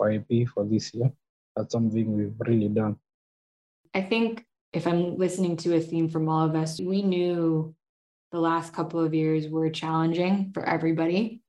IIP 0.00 0.48
for 0.48 0.64
this 0.64 0.94
year, 0.94 1.12
that's 1.56 1.72
something 1.72 2.16
we've 2.16 2.34
really 2.38 2.68
done. 2.68 2.96
I 3.94 4.02
think 4.02 4.44
if 4.72 4.86
I'm 4.86 5.16
listening 5.16 5.56
to 5.58 5.76
a 5.76 5.80
theme 5.80 6.08
from 6.08 6.28
all 6.28 6.46
of 6.46 6.54
us, 6.54 6.80
we 6.80 7.02
knew 7.02 7.74
the 8.30 8.40
last 8.40 8.72
couple 8.72 9.00
of 9.00 9.12
years 9.12 9.48
were 9.48 9.68
challenging 9.68 10.50
for 10.54 10.64
everybody. 10.64 11.42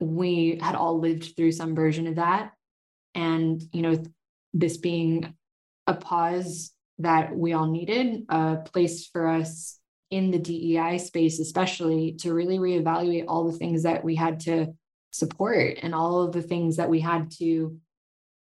We 0.00 0.58
had 0.60 0.74
all 0.74 1.00
lived 1.00 1.36
through 1.36 1.52
some 1.52 1.74
version 1.74 2.06
of 2.06 2.16
that. 2.16 2.52
And, 3.14 3.62
you 3.72 3.80
know, 3.80 4.02
this 4.52 4.76
being 4.76 5.34
a 5.86 5.94
pause 5.94 6.72
that 6.98 7.34
we 7.34 7.54
all 7.54 7.66
needed, 7.66 8.26
a 8.28 8.56
place 8.56 9.06
for 9.06 9.28
us 9.28 9.78
in 10.10 10.30
the 10.30 10.38
DEI 10.38 10.98
space, 10.98 11.40
especially 11.40 12.12
to 12.20 12.34
really 12.34 12.58
reevaluate 12.58 13.24
all 13.26 13.50
the 13.50 13.58
things 13.58 13.84
that 13.84 14.04
we 14.04 14.14
had 14.14 14.40
to 14.40 14.74
support 15.14 15.78
and 15.82 15.94
all 15.94 16.22
of 16.22 16.32
the 16.32 16.42
things 16.42 16.76
that 16.76 16.90
we 16.90 17.00
had 17.00 17.30
to 17.30 17.78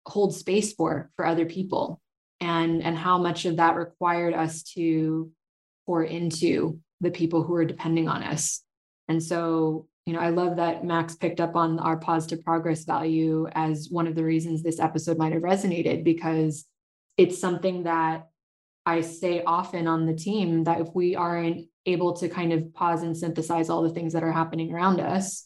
hold 0.06 0.34
space 0.34 0.72
for 0.72 1.10
for 1.14 1.24
other 1.24 1.46
people 1.46 2.00
and 2.40 2.82
and 2.82 2.96
how 2.96 3.18
much 3.18 3.44
of 3.44 3.56
that 3.56 3.76
required 3.76 4.34
us 4.34 4.62
to 4.62 5.30
pour 5.86 6.02
into 6.02 6.80
the 7.00 7.10
people 7.10 7.42
who 7.42 7.54
are 7.54 7.64
depending 7.64 8.08
on 8.08 8.22
us. 8.22 8.62
And 9.08 9.22
so 9.22 9.86
you 10.06 10.12
know 10.12 10.20
i 10.20 10.30
love 10.30 10.56
that 10.56 10.84
max 10.84 11.16
picked 11.16 11.40
up 11.40 11.56
on 11.56 11.80
our 11.80 11.96
positive 11.96 12.44
progress 12.44 12.84
value 12.84 13.46
as 13.52 13.88
one 13.90 14.06
of 14.06 14.14
the 14.14 14.24
reasons 14.24 14.62
this 14.62 14.78
episode 14.78 15.18
might 15.18 15.32
have 15.32 15.42
resonated 15.42 16.04
because 16.04 16.64
it's 17.16 17.40
something 17.40 17.82
that 17.82 18.28
i 18.86 19.00
say 19.00 19.42
often 19.42 19.88
on 19.88 20.06
the 20.06 20.14
team 20.14 20.62
that 20.62 20.80
if 20.80 20.88
we 20.94 21.16
aren't 21.16 21.66
able 21.86 22.12
to 22.12 22.28
kind 22.28 22.52
of 22.52 22.72
pause 22.72 23.02
and 23.02 23.16
synthesize 23.16 23.68
all 23.68 23.82
the 23.82 23.90
things 23.90 24.12
that 24.12 24.22
are 24.22 24.32
happening 24.32 24.72
around 24.72 25.00
us 25.00 25.45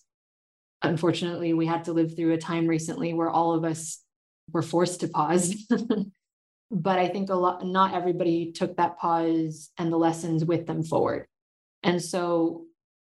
unfortunately 0.83 1.53
we 1.53 1.67
had 1.67 1.85
to 1.85 1.93
live 1.93 2.17
through 2.17 2.33
a 2.33 2.39
time 2.39 2.67
recently 2.67 3.15
where 3.15 3.31
all 3.31 3.53
of 3.53 3.65
us 3.65 4.01
were 4.53 4.63
forced 4.63 5.01
to 5.01 5.09
pause. 5.09 5.55
But 6.73 7.01
i 7.01 7.09
think 7.09 7.31
a 7.31 7.35
lot 7.35 7.67
not 7.67 7.95
everybody 7.95 8.53
took 8.53 8.77
that 8.77 8.97
pause 8.97 9.71
and 9.77 9.93
the 9.93 9.97
lessons 9.97 10.45
with 10.45 10.67
them 10.67 10.85
forward. 10.85 11.27
And 11.83 12.01
so 12.01 12.67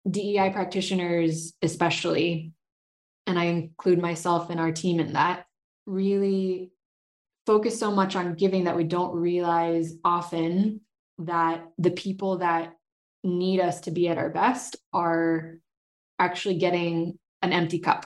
dei 0.10 0.50
practitioners 0.52 1.54
especially 1.62 2.52
and 3.26 3.40
i 3.40 3.46
include 3.46 4.00
myself 4.00 4.50
and 4.50 4.60
our 4.60 4.72
team 4.72 5.00
in 5.00 5.14
that 5.14 5.46
really 5.86 6.72
focus 7.46 7.80
so 7.80 7.92
much 7.92 8.16
on 8.16 8.36
giving 8.36 8.66
that 8.66 8.76
we 8.76 8.84
don't 8.84 9.16
realize 9.16 9.94
often 10.04 10.82
that 11.20 11.66
the 11.78 11.92
people 11.92 12.40
that 12.40 12.74
need 13.24 13.60
us 13.60 13.82
to 13.82 13.92
be 13.92 14.08
at 14.08 14.18
our 14.18 14.30
best 14.30 14.76
are 14.94 15.58
actually 16.20 16.58
getting 16.58 17.18
an 17.42 17.52
empty 17.52 17.80
cup 17.80 18.06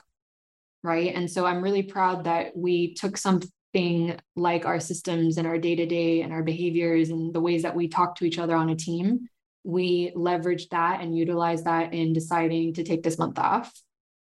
right? 0.83 1.13
And 1.13 1.29
so 1.29 1.45
i'm 1.45 1.61
really 1.61 1.83
proud 1.83 2.23
that 2.23 2.55
we 2.55 2.93
took 2.93 3.17
something 3.17 4.17
like 4.35 4.65
our 4.65 4.79
systems 4.79 5.37
and 5.37 5.45
our 5.47 5.57
day 5.57 5.75
to 5.75 5.85
day 5.85 6.21
and 6.21 6.33
our 6.33 6.43
behaviors 6.43 7.09
and 7.09 7.33
the 7.33 7.41
ways 7.41 7.61
that 7.63 7.75
we 7.75 7.87
talk 7.87 8.15
to 8.15 8.25
each 8.25 8.39
other 8.39 8.55
on 8.55 8.69
a 8.69 8.75
team. 8.75 9.27
We 9.63 10.11
leveraged 10.15 10.69
that 10.69 11.01
and 11.01 11.15
utilized 11.15 11.65
that 11.65 11.93
in 11.93 12.13
deciding 12.13 12.73
to 12.75 12.83
take 12.83 13.03
this 13.03 13.19
month 13.19 13.37
off. 13.37 13.71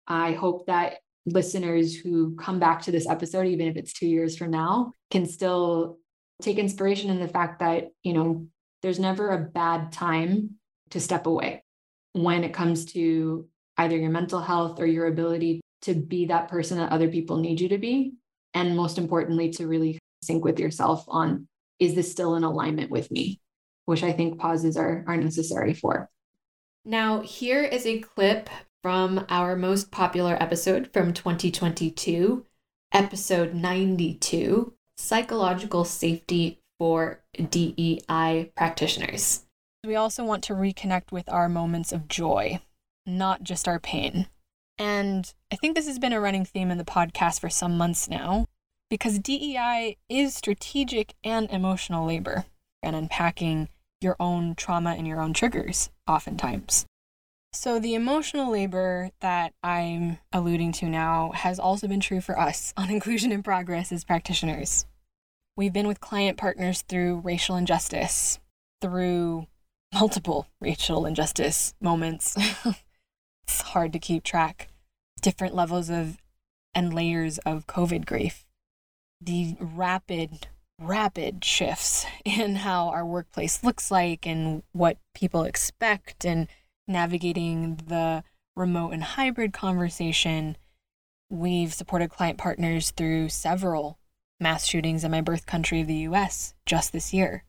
I 0.07 0.33
hope 0.33 0.67
that 0.67 0.97
listeners 1.25 1.95
who 1.95 2.35
come 2.35 2.59
back 2.59 2.83
to 2.83 2.91
this 2.91 3.09
episode 3.09 3.47
even 3.47 3.67
if 3.67 3.75
it's 3.75 3.93
2 3.93 4.07
years 4.07 4.37
from 4.37 4.51
now 4.51 4.93
can 5.09 5.25
still 5.25 5.97
take 6.41 6.57
inspiration 6.57 7.09
in 7.09 7.19
the 7.19 7.27
fact 7.27 7.59
that 7.59 7.89
you 8.03 8.13
know 8.13 8.47
there's 8.81 8.99
never 8.99 9.29
a 9.29 9.39
bad 9.39 9.91
time 9.91 10.51
to 10.89 10.99
step 10.99 11.25
away 11.25 11.63
when 12.11 12.43
it 12.43 12.53
comes 12.53 12.85
to 12.93 13.47
either 13.77 13.97
your 13.97 14.09
mental 14.09 14.39
health 14.39 14.79
or 14.79 14.85
your 14.85 15.07
ability 15.07 15.61
to 15.83 15.93
be 15.93 16.25
that 16.27 16.47
person 16.47 16.77
that 16.77 16.91
other 16.91 17.09
people 17.09 17.37
need 17.37 17.59
you 17.59 17.69
to 17.69 17.77
be. 17.77 18.13
And 18.53 18.75
most 18.75 18.97
importantly, 18.97 19.49
to 19.51 19.67
really 19.67 19.99
sync 20.23 20.43
with 20.43 20.59
yourself 20.59 21.05
on 21.07 21.47
is 21.79 21.95
this 21.95 22.11
still 22.11 22.35
in 22.35 22.43
alignment 22.43 22.91
with 22.91 23.11
me? 23.11 23.39
Which 23.85 24.03
I 24.03 24.13
think 24.13 24.39
pauses 24.39 24.77
are, 24.77 25.03
are 25.07 25.17
necessary 25.17 25.73
for. 25.73 26.09
Now, 26.85 27.21
here 27.21 27.63
is 27.63 27.85
a 27.85 27.99
clip 27.99 28.49
from 28.81 29.25
our 29.29 29.55
most 29.55 29.91
popular 29.91 30.35
episode 30.41 30.91
from 30.93 31.13
2022, 31.13 32.45
episode 32.91 33.53
92 33.53 34.73
Psychological 34.97 35.85
Safety 35.85 36.59
for 36.77 37.21
DEI 37.49 38.51
Practitioners. 38.55 39.45
We 39.85 39.95
also 39.95 40.23
want 40.23 40.43
to 40.45 40.53
reconnect 40.53 41.11
with 41.11 41.27
our 41.29 41.49
moments 41.49 41.91
of 41.91 42.07
joy, 42.07 42.59
not 43.05 43.43
just 43.43 43.67
our 43.67 43.79
pain. 43.79 44.27
And 44.77 45.31
I 45.51 45.55
think 45.55 45.75
this 45.75 45.87
has 45.87 45.99
been 45.99 46.13
a 46.13 46.19
running 46.19 46.45
theme 46.45 46.71
in 46.71 46.77
the 46.77 46.83
podcast 46.83 47.39
for 47.39 47.49
some 47.49 47.77
months 47.77 48.09
now 48.09 48.47
because 48.89 49.19
DEI 49.19 49.97
is 50.09 50.35
strategic 50.35 51.15
and 51.23 51.49
emotional 51.49 52.05
labor 52.05 52.45
and 52.81 52.95
unpacking 52.95 53.69
your 54.01 54.15
own 54.19 54.55
trauma 54.55 54.91
and 54.91 55.07
your 55.07 55.21
own 55.21 55.33
triggers, 55.33 55.89
oftentimes. 56.07 56.85
So, 57.53 57.79
the 57.79 57.93
emotional 57.93 58.51
labor 58.51 59.11
that 59.21 59.53
I'm 59.61 60.17
alluding 60.31 60.71
to 60.73 60.87
now 60.87 61.31
has 61.35 61.59
also 61.59 61.87
been 61.87 61.99
true 61.99 62.19
for 62.19 62.37
us 62.37 62.73
on 62.75 62.89
Inclusion 62.91 63.31
in 63.31 63.43
Progress 63.43 63.91
as 63.91 64.03
practitioners. 64.03 64.85
We've 65.55 65.73
been 65.73 65.87
with 65.87 65.99
client 65.99 66.37
partners 66.37 66.81
through 66.81 67.19
racial 67.19 67.55
injustice, 67.55 68.39
through 68.81 69.45
multiple 69.93 70.47
racial 70.59 71.05
injustice 71.05 71.75
moments, 71.79 72.35
it's 73.43 73.61
hard 73.61 73.93
to 73.93 73.99
keep 73.99 74.23
track. 74.23 74.69
Different 75.21 75.55
levels 75.55 75.89
of 75.89 76.17
and 76.75 76.93
layers 76.93 77.37
of 77.39 77.67
COVID 77.67 78.05
grief. 78.05 78.45
The 79.21 79.55
rapid, 79.59 80.47
rapid 80.79 81.45
shifts 81.45 82.05
in 82.25 82.57
how 82.57 82.89
our 82.89 83.05
workplace 83.05 83.63
looks 83.63 83.91
like 83.91 84.25
and 84.25 84.63
what 84.71 84.97
people 85.13 85.43
expect, 85.43 86.25
and 86.25 86.47
navigating 86.87 87.79
the 87.87 88.23
remote 88.55 88.91
and 88.91 89.03
hybrid 89.03 89.53
conversation. 89.53 90.57
We've 91.29 91.73
supported 91.73 92.09
client 92.09 92.37
partners 92.37 92.91
through 92.91 93.29
several 93.29 93.97
mass 94.39 94.65
shootings 94.65 95.03
in 95.03 95.11
my 95.11 95.21
birth 95.21 95.45
country 95.45 95.81
of 95.81 95.87
the 95.87 96.07
US 96.09 96.53
just 96.65 96.91
this 96.91 97.13
year. 97.13 97.43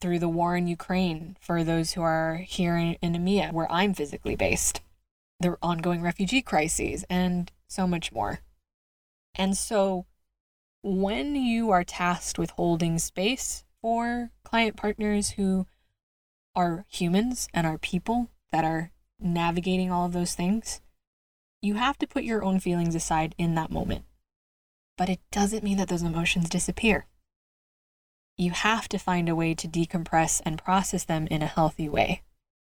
Through 0.00 0.18
the 0.18 0.28
war 0.28 0.56
in 0.56 0.66
Ukraine 0.66 1.36
for 1.40 1.62
those 1.62 1.92
who 1.92 2.02
are 2.02 2.36
here 2.36 2.76
in, 2.76 2.96
in 3.02 3.12
EMEA, 3.14 3.52
where 3.52 3.70
I'm 3.70 3.94
physically 3.94 4.36
based 4.36 4.80
the 5.40 5.56
ongoing 5.62 6.02
refugee 6.02 6.42
crises, 6.42 7.04
and 7.08 7.50
so 7.66 7.86
much 7.86 8.12
more. 8.12 8.40
And 9.34 9.56
so, 9.56 10.06
when 10.82 11.34
you 11.34 11.70
are 11.70 11.84
tasked 11.84 12.38
with 12.38 12.50
holding 12.50 12.98
space 12.98 13.64
for 13.80 14.30
client 14.44 14.76
partners 14.76 15.30
who 15.30 15.66
are 16.54 16.84
humans 16.88 17.48
and 17.54 17.66
are 17.66 17.78
people 17.78 18.30
that 18.52 18.64
are 18.64 18.92
navigating 19.18 19.90
all 19.90 20.06
of 20.06 20.12
those 20.12 20.34
things, 20.34 20.80
you 21.62 21.74
have 21.74 21.98
to 21.98 22.06
put 22.06 22.24
your 22.24 22.42
own 22.42 22.60
feelings 22.60 22.94
aside 22.94 23.34
in 23.38 23.54
that 23.54 23.70
moment. 23.70 24.04
But 24.96 25.08
it 25.08 25.20
doesn't 25.30 25.64
mean 25.64 25.76
that 25.78 25.88
those 25.88 26.02
emotions 26.02 26.48
disappear. 26.48 27.06
You 28.36 28.52
have 28.52 28.88
to 28.88 28.98
find 28.98 29.28
a 29.28 29.36
way 29.36 29.54
to 29.54 29.68
decompress 29.68 30.40
and 30.44 30.62
process 30.62 31.04
them 31.04 31.26
in 31.30 31.42
a 31.42 31.46
healthy 31.46 31.88
way, 31.88 32.22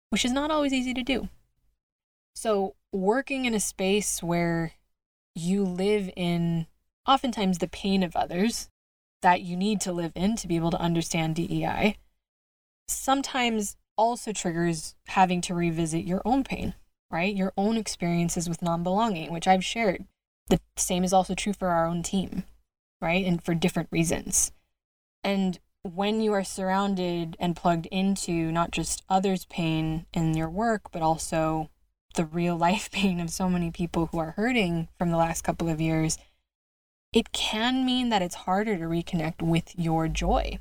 which 0.10 0.26
is 0.26 0.32
not 0.34 0.52
always 0.52 0.74
easy 0.74 0.94
to 0.94 1.04
do. 1.04 1.30
So, 2.34 2.76
working 2.92 3.46
in 3.46 3.54
a 3.54 3.60
space 3.60 4.22
where 4.24 4.74
you 5.36 5.64
live 5.64 6.10
in 6.16 6.68
oftentimes 7.08 7.58
the 7.58 7.68
pain 7.68 8.04
of 8.04 8.16
others 8.16 8.70
that 9.22 9.42
you 9.42 9.56
need 9.56 9.82
to 9.82 9.92
live 9.92 10.12
in 10.16 10.36
to 10.36 10.48
be 10.48 10.56
able 10.56 10.72
to 10.72 10.82
understand 10.82 11.36
DEI, 11.36 11.98
sometimes 12.88 13.78
also 13.98 14.32
triggers 14.32 14.96
having 15.08 15.42
to 15.42 15.54
revisit 15.54 16.06
your 16.06 16.22
own 16.26 16.44
pain, 16.44 16.74
right? 17.12 17.36
Your 17.36 17.54
own 17.58 17.78
experiences 17.78 18.50
with 18.50 18.62
non 18.62 18.84
belonging, 18.84 19.32
which 19.32 19.48
I've 19.48 19.64
shared. 19.64 20.06
The 20.48 20.60
same 20.76 21.04
is 21.04 21.14
also 21.14 21.36
true 21.36 21.54
for 21.54 21.70
our 21.70 21.86
own 21.86 22.04
team, 22.04 22.44
right? 23.02 23.26
And 23.26 23.44
for 23.44 23.54
different 23.54 23.90
reasons. 23.92 24.52
And 25.24 25.60
when 25.84 26.22
you 26.22 26.34
are 26.34 26.44
surrounded 26.44 27.38
and 27.40 27.56
plugged 27.56 27.88
into 27.88 28.52
not 28.52 28.72
just 28.72 29.04
others' 29.10 29.46
pain 29.46 30.06
in 30.14 30.36
your 30.36 30.50
work, 30.50 30.92
but 30.92 31.02
also 31.02 31.70
the 32.14 32.26
real 32.26 32.56
life 32.56 32.92
pain 32.92 33.20
of 33.20 33.30
so 33.30 33.50
many 33.50 33.72
people 33.72 34.08
who 34.08 34.20
are 34.20 34.32
hurting 34.32 34.88
from 34.98 35.12
the 35.12 35.18
last 35.18 35.44
couple 35.44 35.70
of 35.70 35.82
years, 35.82 36.18
it 37.14 37.32
can 37.32 37.86
mean 37.86 38.10
that 38.10 38.22
it's 38.22 38.36
harder 38.36 38.78
to 38.78 38.86
reconnect 38.86 39.42
with 39.42 39.78
your 39.78 40.08
joy, 40.08 40.60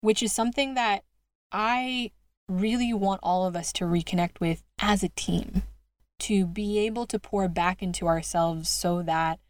which 0.00 0.22
is 0.22 0.32
something 0.32 0.74
that 0.74 1.04
I 1.50 2.12
really 2.48 2.92
want 2.92 3.20
all 3.22 3.46
of 3.46 3.56
us 3.56 3.72
to 3.74 3.84
reconnect 3.84 4.40
with 4.40 4.62
as 4.78 5.02
a 5.02 5.08
team, 5.10 5.62
to 6.20 6.46
be 6.46 6.78
able 6.78 7.06
to 7.06 7.18
pour 7.18 7.48
back 7.48 7.82
into 7.82 8.06
ourselves 8.06 8.68
so 8.68 9.02
that 9.02 9.40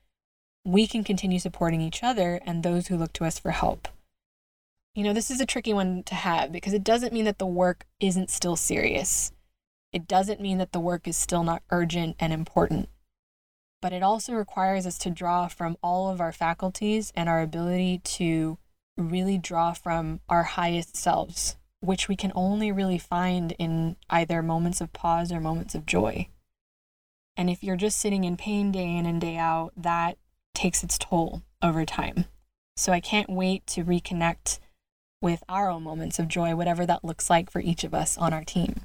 we 0.64 0.86
can 0.86 1.04
continue 1.04 1.38
supporting 1.38 1.80
each 1.80 2.02
other 2.02 2.40
and 2.44 2.62
those 2.62 2.88
who 2.88 2.96
look 2.96 3.12
to 3.14 3.24
us 3.24 3.38
for 3.38 3.52
help. 3.52 3.88
You 4.94 5.04
know, 5.04 5.12
this 5.12 5.30
is 5.30 5.40
a 5.40 5.46
tricky 5.46 5.72
one 5.72 6.02
to 6.04 6.14
have 6.14 6.50
because 6.50 6.72
it 6.72 6.82
doesn't 6.82 7.12
mean 7.12 7.26
that 7.26 7.38
the 7.38 7.46
work 7.46 7.86
isn't 8.00 8.30
still 8.30 8.56
serious. 8.56 9.30
It 9.92 10.06
doesn't 10.06 10.40
mean 10.40 10.58
that 10.58 10.72
the 10.72 10.80
work 10.80 11.08
is 11.08 11.16
still 11.16 11.44
not 11.44 11.62
urgent 11.70 12.16
and 12.18 12.32
important. 12.32 12.88
But 13.80 13.92
it 13.92 14.02
also 14.02 14.32
requires 14.34 14.86
us 14.86 14.98
to 14.98 15.10
draw 15.10 15.48
from 15.48 15.76
all 15.82 16.10
of 16.10 16.20
our 16.20 16.32
faculties 16.32 17.12
and 17.14 17.28
our 17.28 17.42
ability 17.42 18.00
to 18.04 18.58
really 18.96 19.38
draw 19.38 19.72
from 19.72 20.20
our 20.28 20.42
highest 20.42 20.96
selves, 20.96 21.56
which 21.80 22.08
we 22.08 22.16
can 22.16 22.32
only 22.34 22.72
really 22.72 22.98
find 22.98 23.52
in 23.58 23.96
either 24.08 24.42
moments 24.42 24.80
of 24.80 24.92
pause 24.92 25.30
or 25.30 25.40
moments 25.40 25.74
of 25.74 25.86
joy. 25.86 26.28
And 27.36 27.50
if 27.50 27.62
you're 27.62 27.76
just 27.76 27.98
sitting 27.98 28.24
in 28.24 28.36
pain 28.36 28.72
day 28.72 28.96
in 28.96 29.04
and 29.04 29.20
day 29.20 29.36
out, 29.36 29.72
that 29.76 30.16
takes 30.54 30.82
its 30.82 30.96
toll 30.98 31.42
over 31.62 31.84
time. 31.84 32.24
So 32.76 32.92
I 32.92 33.00
can't 33.00 33.28
wait 33.28 33.66
to 33.68 33.84
reconnect 33.84 34.58
with 35.20 35.42
our 35.48 35.68
own 35.70 35.82
moments 35.82 36.18
of 36.18 36.28
joy, 36.28 36.54
whatever 36.54 36.86
that 36.86 37.04
looks 37.04 37.28
like 37.28 37.50
for 37.50 37.60
each 37.60 37.84
of 37.84 37.94
us 37.94 38.16
on 38.16 38.32
our 38.32 38.44
team. 38.44 38.80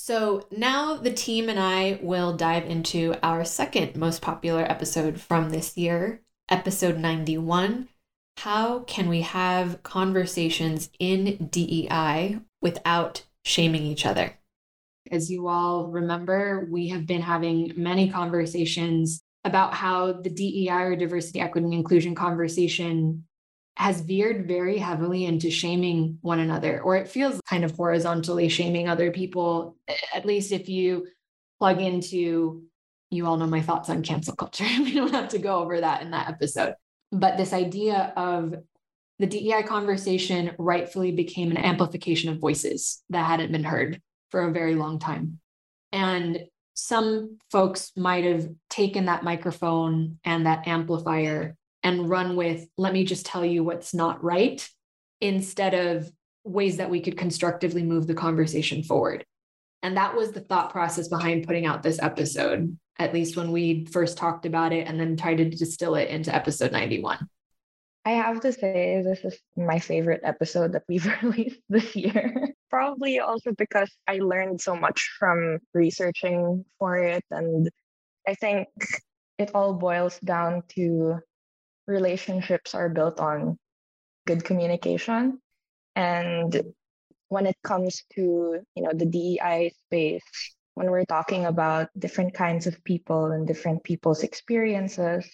So 0.00 0.46
now 0.52 0.96
the 0.96 1.12
team 1.12 1.48
and 1.48 1.58
I 1.58 1.98
will 2.00 2.34
dive 2.34 2.64
into 2.64 3.16
our 3.20 3.44
second 3.44 3.96
most 3.96 4.22
popular 4.22 4.62
episode 4.62 5.20
from 5.20 5.50
this 5.50 5.76
year, 5.76 6.22
episode 6.48 6.98
91. 6.98 7.88
How 8.38 8.78
can 8.84 9.08
we 9.08 9.22
have 9.22 9.82
conversations 9.82 10.88
in 11.00 11.48
DEI 11.50 12.38
without 12.62 13.24
shaming 13.44 13.82
each 13.82 14.06
other? 14.06 14.38
As 15.10 15.30
you 15.30 15.48
all 15.48 15.88
remember, 15.88 16.68
we 16.70 16.88
have 16.88 17.04
been 17.04 17.22
having 17.22 17.72
many 17.76 18.08
conversations 18.08 19.20
about 19.44 19.74
how 19.74 20.12
the 20.12 20.30
DEI 20.30 20.82
or 20.82 20.96
diversity, 20.96 21.40
equity, 21.40 21.64
and 21.64 21.74
inclusion 21.74 22.14
conversation 22.14 23.24
has 23.78 24.00
veered 24.00 24.48
very 24.48 24.76
heavily 24.76 25.24
into 25.24 25.52
shaming 25.52 26.18
one 26.20 26.40
another, 26.40 26.80
or 26.80 26.96
it 26.96 27.06
feels 27.06 27.40
kind 27.48 27.64
of 27.64 27.70
horizontally 27.76 28.48
shaming 28.48 28.88
other 28.88 29.12
people, 29.12 29.76
at 30.12 30.26
least 30.26 30.50
if 30.50 30.68
you 30.68 31.06
plug 31.60 31.80
into, 31.80 32.64
you 33.10 33.24
all 33.24 33.36
know 33.36 33.46
my 33.46 33.60
thoughts 33.60 33.88
on 33.88 34.02
cancel 34.02 34.34
culture. 34.34 34.64
we 34.80 34.92
don't 34.92 35.12
have 35.12 35.28
to 35.28 35.38
go 35.38 35.60
over 35.60 35.80
that 35.80 36.02
in 36.02 36.10
that 36.10 36.28
episode. 36.28 36.74
But 37.12 37.36
this 37.36 37.52
idea 37.52 38.12
of 38.16 38.56
the 39.20 39.26
DEI 39.26 39.62
conversation 39.62 40.56
rightfully 40.58 41.12
became 41.12 41.52
an 41.52 41.56
amplification 41.56 42.32
of 42.32 42.40
voices 42.40 43.00
that 43.10 43.26
hadn't 43.26 43.52
been 43.52 43.62
heard 43.62 44.02
for 44.32 44.42
a 44.42 44.52
very 44.52 44.74
long 44.74 44.98
time. 44.98 45.38
And 45.92 46.46
some 46.74 47.38
folks 47.52 47.92
might 47.96 48.24
have 48.24 48.48
taken 48.70 49.06
that 49.06 49.22
microphone 49.22 50.18
and 50.24 50.46
that 50.46 50.66
amplifier 50.66 51.56
and 51.88 52.08
run 52.08 52.36
with, 52.36 52.68
let 52.76 52.92
me 52.92 53.02
just 53.02 53.24
tell 53.24 53.44
you 53.44 53.64
what's 53.64 53.94
not 53.94 54.22
right, 54.22 54.68
instead 55.22 55.72
of 55.72 56.10
ways 56.44 56.76
that 56.76 56.90
we 56.90 57.00
could 57.00 57.16
constructively 57.16 57.82
move 57.82 58.06
the 58.06 58.14
conversation 58.14 58.82
forward. 58.82 59.24
And 59.82 59.96
that 59.96 60.14
was 60.14 60.32
the 60.32 60.40
thought 60.40 60.70
process 60.70 61.08
behind 61.08 61.46
putting 61.46 61.64
out 61.64 61.82
this 61.82 61.98
episode, 62.02 62.76
at 62.98 63.14
least 63.14 63.36
when 63.36 63.52
we 63.52 63.86
first 63.86 64.18
talked 64.18 64.44
about 64.44 64.74
it 64.74 64.86
and 64.86 65.00
then 65.00 65.16
tried 65.16 65.38
to 65.38 65.48
distill 65.48 65.94
it 65.94 66.10
into 66.10 66.34
episode 66.34 66.72
91. 66.72 67.26
I 68.04 68.10
have 68.10 68.40
to 68.40 68.52
say, 68.52 69.02
this 69.02 69.24
is 69.24 69.38
my 69.56 69.78
favorite 69.78 70.20
episode 70.24 70.72
that 70.72 70.84
we've 70.88 71.10
released 71.22 71.60
this 71.70 71.96
year. 71.96 72.54
Probably 72.68 73.18
also 73.20 73.52
because 73.52 73.90
I 74.06 74.18
learned 74.18 74.60
so 74.60 74.76
much 74.76 75.10
from 75.18 75.58
researching 75.72 76.66
for 76.78 76.98
it. 76.98 77.24
And 77.30 77.70
I 78.26 78.34
think 78.34 78.68
it 79.38 79.52
all 79.54 79.72
boils 79.72 80.18
down 80.20 80.64
to 80.74 81.20
relationships 81.88 82.74
are 82.74 82.88
built 82.88 83.18
on 83.18 83.58
good 84.26 84.44
communication. 84.44 85.40
And 85.96 86.62
when 87.28 87.46
it 87.46 87.56
comes 87.62 88.04
to 88.14 88.60
you 88.74 88.82
know 88.82 88.92
the 88.94 89.06
DEI 89.06 89.72
space 89.86 90.22
when 90.74 90.90
we're 90.90 91.04
talking 91.04 91.46
about 91.46 91.88
different 91.98 92.34
kinds 92.34 92.66
of 92.66 92.82
people 92.84 93.32
and 93.32 93.46
different 93.46 93.82
people's 93.84 94.22
experiences 94.22 95.28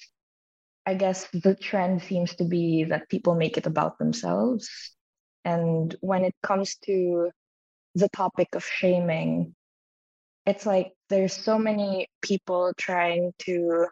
i 0.86 0.94
guess 0.94 1.28
the 1.32 1.54
trend 1.54 2.02
seems 2.02 2.34
to 2.34 2.44
be 2.44 2.84
that 2.84 3.08
people 3.08 3.34
make 3.34 3.56
it 3.56 3.66
about 3.66 3.98
themselves. 3.98 4.68
And 5.46 5.94
when 6.00 6.24
it 6.24 6.34
comes 6.42 6.76
to 6.86 7.30
the 7.94 8.08
topic 8.08 8.48
of 8.54 8.64
shaming 8.64 9.54
it's 10.46 10.66
like 10.66 10.92
there's 11.08 11.32
so 11.32 11.58
many 11.58 12.06
people 12.22 12.72
trying 12.76 13.32
to 13.40 13.86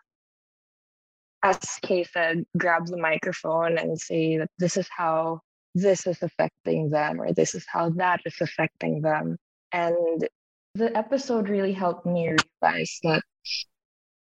as 1.42 1.58
Kay 1.82 2.04
said, 2.04 2.44
grab 2.56 2.86
the 2.86 2.96
microphone 2.96 3.78
and 3.78 3.98
say 4.00 4.38
that 4.38 4.50
this 4.58 4.76
is 4.76 4.88
how 4.96 5.40
this 5.74 6.06
is 6.06 6.22
affecting 6.22 6.90
them 6.90 7.20
or 7.20 7.32
this 7.32 7.54
is 7.54 7.64
how 7.66 7.90
that 7.90 8.20
is 8.24 8.36
affecting 8.40 9.00
them. 9.00 9.36
And 9.72 10.28
the 10.74 10.96
episode 10.96 11.48
really 11.48 11.72
helped 11.72 12.06
me 12.06 12.28
realize 12.62 12.98
that 13.02 13.22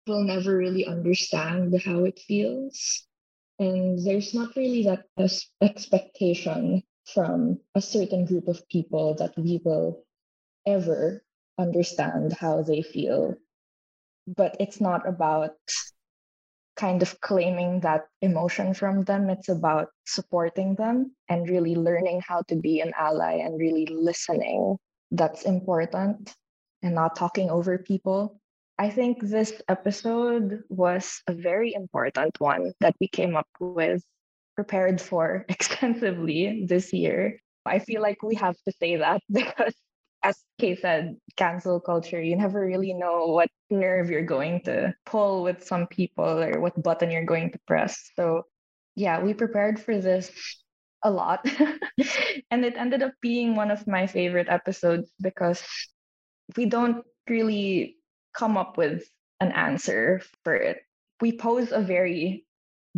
we'll 0.07 0.25
never 0.25 0.57
really 0.57 0.87
understand 0.87 1.75
how 1.85 2.05
it 2.05 2.19
feels. 2.27 3.07
And 3.59 3.99
there's 4.05 4.33
not 4.33 4.57
really 4.57 4.85
that 4.85 5.05
expectation 5.61 6.83
from 7.13 7.59
a 7.75 7.81
certain 7.81 8.25
group 8.25 8.49
of 8.49 8.67
people 8.69 9.15
that 9.17 9.37
we 9.37 9.61
will 9.65 10.05
ever 10.67 11.23
understand 11.59 12.33
how 12.33 12.63
they 12.63 12.83
feel. 12.83 13.35
But 14.27 14.57
it's 14.61 14.81
not 14.81 15.07
about 15.07 15.57
kind 16.81 17.03
of 17.03 17.21
claiming 17.21 17.81
that 17.81 18.07
emotion 18.23 18.73
from 18.73 19.03
them. 19.05 19.29
It's 19.29 19.51
about 19.51 19.89
supporting 20.07 20.75
them 20.77 21.15
and 21.29 21.47
really 21.49 21.77
learning 21.77 22.23
how 22.27 22.41
to 22.49 22.57
be 22.57 22.81
an 22.81 22.93
ally 22.99 23.35
and 23.45 23.61
really 23.61 23.87
listening. 23.87 24.79
That's 25.11 25.43
important 25.43 26.35
and 26.83 26.95
not 26.95 27.17
talking 27.17 27.51
over 27.51 27.77
people. 27.77 28.41
I 28.79 28.89
think 28.89 29.21
this 29.21 29.53
episode 29.69 30.63
was 30.71 31.21
a 31.27 31.35
very 31.35 31.75
important 31.75 32.41
one 32.41 32.73
that 32.81 32.97
we 32.99 33.09
came 33.09 33.37
up 33.37 33.49
with, 33.61 34.03
prepared 34.57 35.03
for 35.03 35.45
extensively 35.51 36.65
this 36.67 36.95
year. 36.95 37.41
I 37.67 37.79
feel 37.81 38.01
like 38.01 38.23
we 38.23 38.37
have 38.37 38.57
to 38.67 38.73
say 38.81 38.97
that 38.97 39.21
because 39.31 39.75
as 40.23 40.37
Kay 40.59 40.77
said, 40.77 41.17
cancel 41.37 41.81
culture, 41.81 42.21
you 42.21 42.37
never 42.37 42.65
really 42.65 42.93
know 42.93 43.27
what 43.27 43.49
nerve 43.71 44.11
you're 44.11 44.23
going 44.23 44.61
to 44.65 44.95
pull 45.07 45.43
with 45.43 45.65
some 45.65 45.87
people 45.87 46.43
or 46.43 46.61
what 46.61 46.81
button 46.83 47.11
you're 47.11 47.25
going 47.25 47.51
to 47.53 47.59
press. 47.67 48.11
So, 48.17 48.45
yeah, 48.97 49.23
we 49.23 49.33
prepared 49.33 49.81
for 49.81 49.99
this 49.99 50.31
a 51.03 51.11
lot. 51.11 51.47
and 52.51 52.65
it 52.65 52.77
ended 52.77 53.03
up 53.03 53.13
being 53.23 53.57
one 53.57 53.71
of 53.71 53.87
my 53.87 54.07
favorite 54.07 54.49
episodes 54.49 55.11
because 55.21 55.63
we 56.57 56.67
don't 56.67 57.05
really 57.29 57.97
come 58.35 58.57
up 58.57 58.77
with 58.77 59.05
an 59.41 59.53
answer 59.53 60.21
for 60.45 60.55
it. 60.55 60.79
We 61.21 61.33
pose 61.33 61.73
a 61.73 61.81
very 61.81 62.45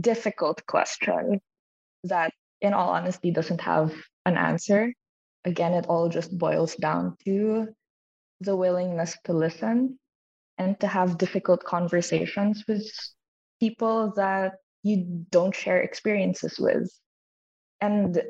difficult 0.01 0.67
question 0.67 1.41
that, 2.05 2.33
in 2.61 2.73
all 2.73 2.91
honesty, 2.91 3.31
doesn't 3.31 3.61
have 3.61 3.93
an 4.25 4.37
answer 4.37 4.93
again, 5.45 5.75
it 5.75 5.87
all 5.87 6.09
just 6.09 6.37
boils 6.37 6.77
down 6.77 7.17
to 7.25 7.69
the 8.41 8.57
willingness 8.57 9.17
to 9.25 9.33
listen 9.33 9.99
and 10.59 10.79
to 10.81 10.87
have 10.87 11.19
difficult 11.19 11.65
conversations 11.65 12.65
with 12.69 12.87
people 13.61 14.13
that 14.17 14.55
you 14.83 15.25
don't 15.31 15.55
share 15.55 15.81
experiences 15.81 16.59
with. 16.59 16.91
And 17.81 18.21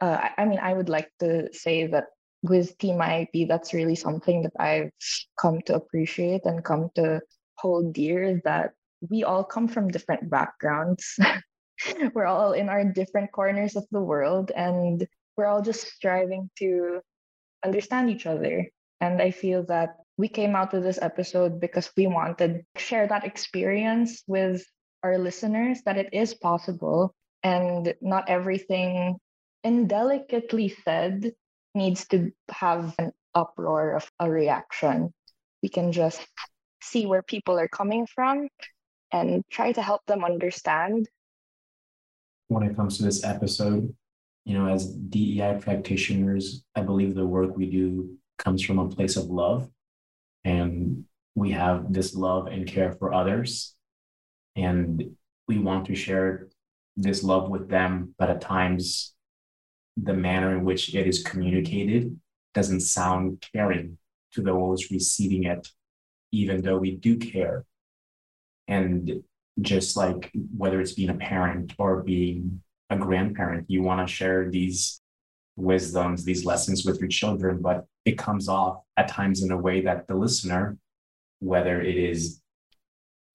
uh, 0.00 0.28
I 0.36 0.44
mean, 0.44 0.58
I 0.58 0.74
would 0.74 0.88
like 0.88 1.10
to 1.20 1.48
say 1.52 1.86
that 1.86 2.06
with 2.42 2.76
Team 2.78 2.98
IIP, 2.98 3.48
that's 3.48 3.72
really 3.72 3.94
something 3.94 4.42
that 4.42 4.52
I've 4.58 4.90
come 5.40 5.60
to 5.62 5.76
appreciate 5.76 6.44
and 6.44 6.64
come 6.64 6.90
to 6.96 7.20
hold 7.56 7.94
dear 7.94 8.40
that 8.44 8.72
we 9.10 9.24
all 9.24 9.44
come 9.44 9.68
from 9.68 9.88
different 9.88 10.28
backgrounds. 10.28 11.18
We're 12.14 12.26
all 12.26 12.52
in 12.52 12.68
our 12.68 12.84
different 12.84 13.32
corners 13.32 13.76
of 13.76 13.84
the 13.90 14.00
world, 14.00 14.52
and 14.54 15.06
we're 15.36 15.46
all 15.46 15.62
just 15.62 15.86
striving 15.86 16.50
to 16.58 17.00
understand 17.64 18.10
each 18.10 18.26
other. 18.26 18.68
And 19.00 19.20
I 19.20 19.30
feel 19.30 19.64
that 19.66 19.96
we 20.16 20.28
came 20.28 20.54
out 20.54 20.72
with 20.72 20.84
this 20.84 20.98
episode 21.00 21.60
because 21.60 21.90
we 21.96 22.06
wanted 22.06 22.38
to 22.38 22.80
share 22.80 23.06
that 23.08 23.24
experience 23.24 24.22
with 24.26 24.64
our 25.02 25.18
listeners 25.18 25.82
that 25.84 25.98
it 25.98 26.10
is 26.12 26.34
possible 26.34 27.14
and 27.42 27.94
not 28.00 28.28
everything 28.28 29.16
indelicately 29.64 30.74
said 30.84 31.32
needs 31.74 32.06
to 32.08 32.30
have 32.50 32.94
an 32.98 33.12
uproar 33.34 33.96
of 33.96 34.10
a 34.20 34.30
reaction. 34.30 35.12
We 35.62 35.68
can 35.68 35.92
just 35.92 36.24
see 36.82 37.06
where 37.06 37.22
people 37.22 37.58
are 37.58 37.68
coming 37.68 38.06
from 38.06 38.48
and 39.12 39.42
try 39.50 39.72
to 39.72 39.82
help 39.82 40.02
them 40.06 40.24
understand. 40.24 41.08
When 42.48 42.62
it 42.62 42.76
comes 42.76 42.98
to 42.98 43.04
this 43.04 43.24
episode, 43.24 43.94
you 44.44 44.58
know, 44.58 44.68
as 44.68 44.94
DEI 44.94 45.58
practitioners, 45.60 46.64
I 46.74 46.82
believe 46.82 47.14
the 47.14 47.26
work 47.26 47.56
we 47.56 47.70
do 47.70 48.16
comes 48.38 48.62
from 48.62 48.78
a 48.78 48.88
place 48.88 49.16
of 49.16 49.26
love. 49.26 49.68
And 50.44 51.04
we 51.34 51.52
have 51.52 51.92
this 51.92 52.14
love 52.14 52.46
and 52.46 52.66
care 52.66 52.92
for 52.92 53.14
others. 53.14 53.74
And 54.54 55.16
we 55.48 55.58
want 55.58 55.86
to 55.86 55.94
share 55.94 56.48
this 56.96 57.24
love 57.24 57.48
with 57.48 57.68
them, 57.68 58.14
but 58.18 58.30
at 58.30 58.40
times 58.40 59.14
the 59.96 60.14
manner 60.14 60.56
in 60.56 60.64
which 60.64 60.94
it 60.94 61.06
is 61.06 61.22
communicated 61.22 62.18
doesn't 62.52 62.80
sound 62.80 63.44
caring 63.52 63.98
to 64.32 64.42
those 64.42 64.90
receiving 64.90 65.44
it, 65.44 65.68
even 66.32 66.62
though 66.62 66.78
we 66.78 66.96
do 66.96 67.16
care. 67.16 67.64
And 68.68 69.22
just 69.60 69.96
like 69.96 70.30
whether 70.56 70.80
it's 70.80 70.92
being 70.92 71.10
a 71.10 71.14
parent 71.14 71.74
or 71.78 72.02
being 72.02 72.62
a 72.94 73.04
grandparent, 73.04 73.66
you 73.68 73.82
want 73.82 74.06
to 74.06 74.12
share 74.12 74.50
these 74.50 75.00
wisdoms, 75.56 76.24
these 76.24 76.44
lessons 76.44 76.84
with 76.84 76.98
your 76.98 77.08
children, 77.08 77.60
but 77.60 77.86
it 78.04 78.18
comes 78.18 78.48
off 78.48 78.78
at 78.96 79.08
times 79.08 79.42
in 79.42 79.50
a 79.50 79.56
way 79.56 79.82
that 79.82 80.06
the 80.08 80.14
listener, 80.14 80.76
whether 81.38 81.80
it 81.80 81.96
is 81.96 82.40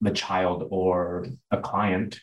the 0.02 0.12
child 0.12 0.68
or 0.70 1.28
a 1.52 1.58
client, 1.58 2.20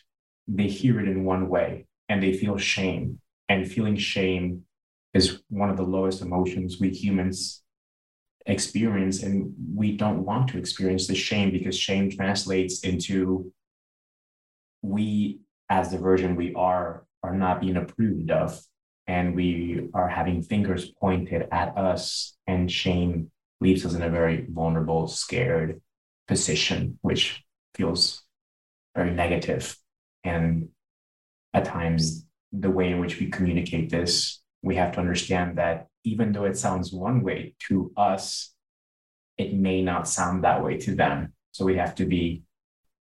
they 0.47 0.67
hear 0.67 0.99
it 0.99 1.07
in 1.07 1.25
one 1.25 1.49
way 1.49 1.87
and 2.09 2.21
they 2.21 2.33
feel 2.33 2.57
shame. 2.57 3.19
And 3.49 3.69
feeling 3.69 3.95
shame 3.95 4.63
is 5.13 5.41
one 5.49 5.69
of 5.69 5.77
the 5.77 5.83
lowest 5.83 6.21
emotions 6.21 6.79
we 6.79 6.89
humans 6.89 7.63
experience. 8.45 9.23
And 9.23 9.53
we 9.75 9.95
don't 9.97 10.25
want 10.25 10.49
to 10.49 10.57
experience 10.57 11.07
the 11.07 11.15
shame 11.15 11.51
because 11.51 11.77
shame 11.77 12.11
translates 12.11 12.81
into 12.81 13.51
we, 14.81 15.39
as 15.69 15.91
the 15.91 15.97
version 15.97 16.35
we 16.35 16.53
are, 16.53 17.06
are 17.23 17.35
not 17.35 17.61
being 17.61 17.77
approved 17.77 18.31
of. 18.31 18.59
And 19.07 19.35
we 19.35 19.89
are 19.93 20.09
having 20.09 20.41
fingers 20.41 20.91
pointed 20.99 21.47
at 21.51 21.77
us, 21.77 22.35
and 22.45 22.69
shame 22.71 23.31
leaves 23.61 23.85
us 23.85 23.93
in 23.93 24.01
a 24.01 24.09
very 24.09 24.45
vulnerable, 24.49 25.07
scared 25.07 25.81
position, 26.27 26.99
which 27.01 27.43
feels 27.73 28.23
very 28.95 29.11
negative. 29.11 29.77
And 30.23 30.69
at 31.53 31.65
times, 31.65 32.25
the 32.51 32.69
way 32.69 32.91
in 32.91 32.99
which 32.99 33.19
we 33.19 33.29
communicate 33.29 33.89
this, 33.89 34.41
we 34.61 34.75
have 34.75 34.91
to 34.93 34.99
understand 34.99 35.57
that 35.57 35.87
even 36.03 36.31
though 36.31 36.45
it 36.45 36.57
sounds 36.57 36.91
one 36.91 37.21
way 37.23 37.55
to 37.67 37.91
us, 37.95 38.53
it 39.37 39.53
may 39.53 39.81
not 39.81 40.07
sound 40.07 40.43
that 40.43 40.63
way 40.63 40.77
to 40.77 40.95
them. 40.95 41.33
So 41.51 41.65
we 41.65 41.77
have 41.77 41.95
to 41.95 42.05
be 42.05 42.43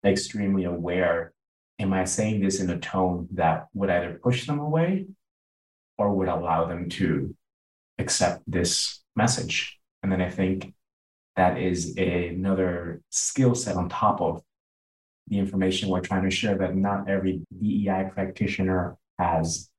extremely 0.06 0.66
aware. 0.66 1.34
Am 1.82 1.94
I 1.94 2.06
saying 2.06 2.41
this 2.41 2.60
in 2.60 2.70
a 2.70 2.78
tone 2.78 3.28
that 3.34 3.67
would 3.74 3.89
either 3.89 4.20
push 4.22 4.46
them 4.46 4.60
away 4.60 5.08
or 5.98 6.13
would 6.13 6.28
allow 6.28 6.65
them 6.65 6.89
to 6.89 7.36
accept 7.98 8.44
this 8.46 9.04
message? 9.15 9.80
And 10.04 10.12
then 10.12 10.22
I 10.22 10.30
think 10.30 10.74
that 11.36 11.58
is 11.58 11.98
a, 11.98 12.28
another 12.28 13.02
skill 13.10 13.56
set 13.56 13.78
on 13.78 13.89
top 13.89 14.22
of 14.22 14.44
the 15.28 15.39
information 15.39 15.89
we're 15.89 16.02
trying 16.02 16.30
to 16.30 16.36
share 16.36 16.56
that 16.60 16.76
not 16.76 17.10
every 17.10 17.41
DEI 17.60 18.12
practitioner 18.13 18.96
has. 19.17 19.70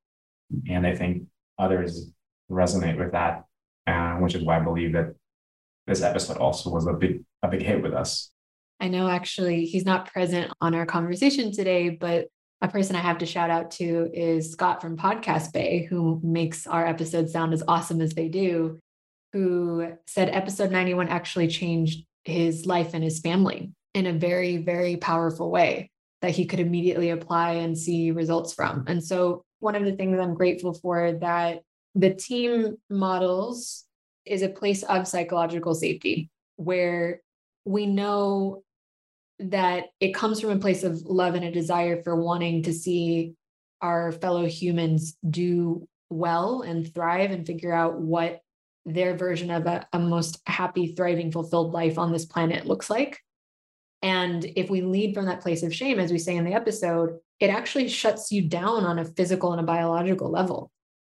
And 0.68 0.84
I 0.84 0.96
think 0.96 1.24
others 1.56 2.10
resonate 2.50 2.98
with 2.98 3.12
that, 3.12 3.44
uh, 3.86 4.14
which 4.14 4.34
is 4.34 4.42
why 4.42 4.56
I 4.56 4.60
believe 4.60 4.92
that 4.94 5.14
this 5.86 6.02
episode 6.02 6.38
also 6.38 6.70
was 6.70 6.86
a 6.86 6.92
big 6.92 7.24
a 7.42 7.48
big 7.48 7.62
hit 7.62 7.82
with 7.82 7.92
us. 7.92 8.30
I 8.82 8.88
know 8.88 9.08
actually 9.08 9.64
he's 9.64 9.84
not 9.84 10.12
present 10.12 10.52
on 10.60 10.74
our 10.74 10.84
conversation 10.84 11.52
today, 11.52 11.88
but 11.88 12.26
a 12.60 12.66
person 12.66 12.96
I 12.96 13.00
have 13.00 13.18
to 13.18 13.26
shout 13.26 13.48
out 13.48 13.70
to 13.72 14.10
is 14.12 14.50
Scott 14.50 14.82
from 14.82 14.96
Podcast 14.96 15.52
Bay, 15.52 15.84
who 15.84 16.20
makes 16.24 16.66
our 16.66 16.84
episodes 16.84 17.32
sound 17.32 17.54
as 17.54 17.62
awesome 17.68 18.00
as 18.00 18.12
they 18.14 18.28
do, 18.28 18.80
who 19.32 19.92
said 20.08 20.30
episode 20.30 20.72
91 20.72 21.08
actually 21.08 21.46
changed 21.46 22.04
his 22.24 22.66
life 22.66 22.92
and 22.92 23.04
his 23.04 23.20
family 23.20 23.70
in 23.94 24.06
a 24.06 24.12
very, 24.12 24.56
very 24.56 24.96
powerful 24.96 25.48
way 25.48 25.88
that 26.20 26.32
he 26.32 26.44
could 26.44 26.58
immediately 26.58 27.10
apply 27.10 27.52
and 27.52 27.78
see 27.78 28.10
results 28.10 28.52
from. 28.52 28.84
And 28.88 29.02
so, 29.02 29.44
one 29.60 29.76
of 29.76 29.84
the 29.84 29.92
things 29.92 30.18
I'm 30.18 30.34
grateful 30.34 30.74
for 30.74 31.12
that 31.20 31.60
the 31.94 32.14
team 32.14 32.78
models 32.90 33.84
is 34.26 34.42
a 34.42 34.48
place 34.48 34.82
of 34.82 35.06
psychological 35.06 35.76
safety 35.76 36.30
where 36.56 37.20
we 37.64 37.86
know 37.86 38.64
that 39.50 39.87
it 40.00 40.14
comes 40.14 40.40
from 40.40 40.50
a 40.50 40.59
place 40.59 40.83
of 40.83 41.02
love 41.02 41.35
and 41.35 41.44
a 41.44 41.50
desire 41.50 42.02
for 42.02 42.16
wanting 42.16 42.62
to 42.64 42.72
see 42.72 43.35
our 43.81 44.12
fellow 44.12 44.46
humans 44.46 45.16
do 45.28 45.87
well 46.09 46.62
and 46.62 46.92
thrive 46.94 47.31
and 47.31 47.46
figure 47.46 47.72
out 47.72 48.00
what 48.00 48.40
their 48.85 49.16
version 49.16 49.50
of 49.50 49.66
a, 49.66 49.87
a 49.92 49.98
most 49.98 50.40
happy, 50.46 50.94
thriving, 50.94 51.33
fulfilled 51.33 51.72
life 51.72 51.98
on 51.98 52.12
this 52.12 52.24
planet 52.24 52.66
looks 52.66 52.90
like. 52.90 53.18
And 54.02 54.44
if 54.57 54.68
we 54.68 54.83
lead 54.83 55.14
from 55.14 55.26
that 55.26 55.40
place 55.40 55.62
of 55.62 55.74
shame, 55.74 56.00
as 56.00 56.11
we 56.11 56.18
say 56.18 56.37
in 56.37 56.44
the 56.44 56.55
episode, 56.55 57.18
it 57.38 57.50
actually 57.50 57.88
shuts 57.88 58.33
you 58.33 58.42
down 58.48 58.85
on 58.85 58.98
a 58.98 59.05
physical 59.05 59.52
and 59.52 59.61
a 59.61 59.64
biological 59.64 60.31
level. 60.31 60.70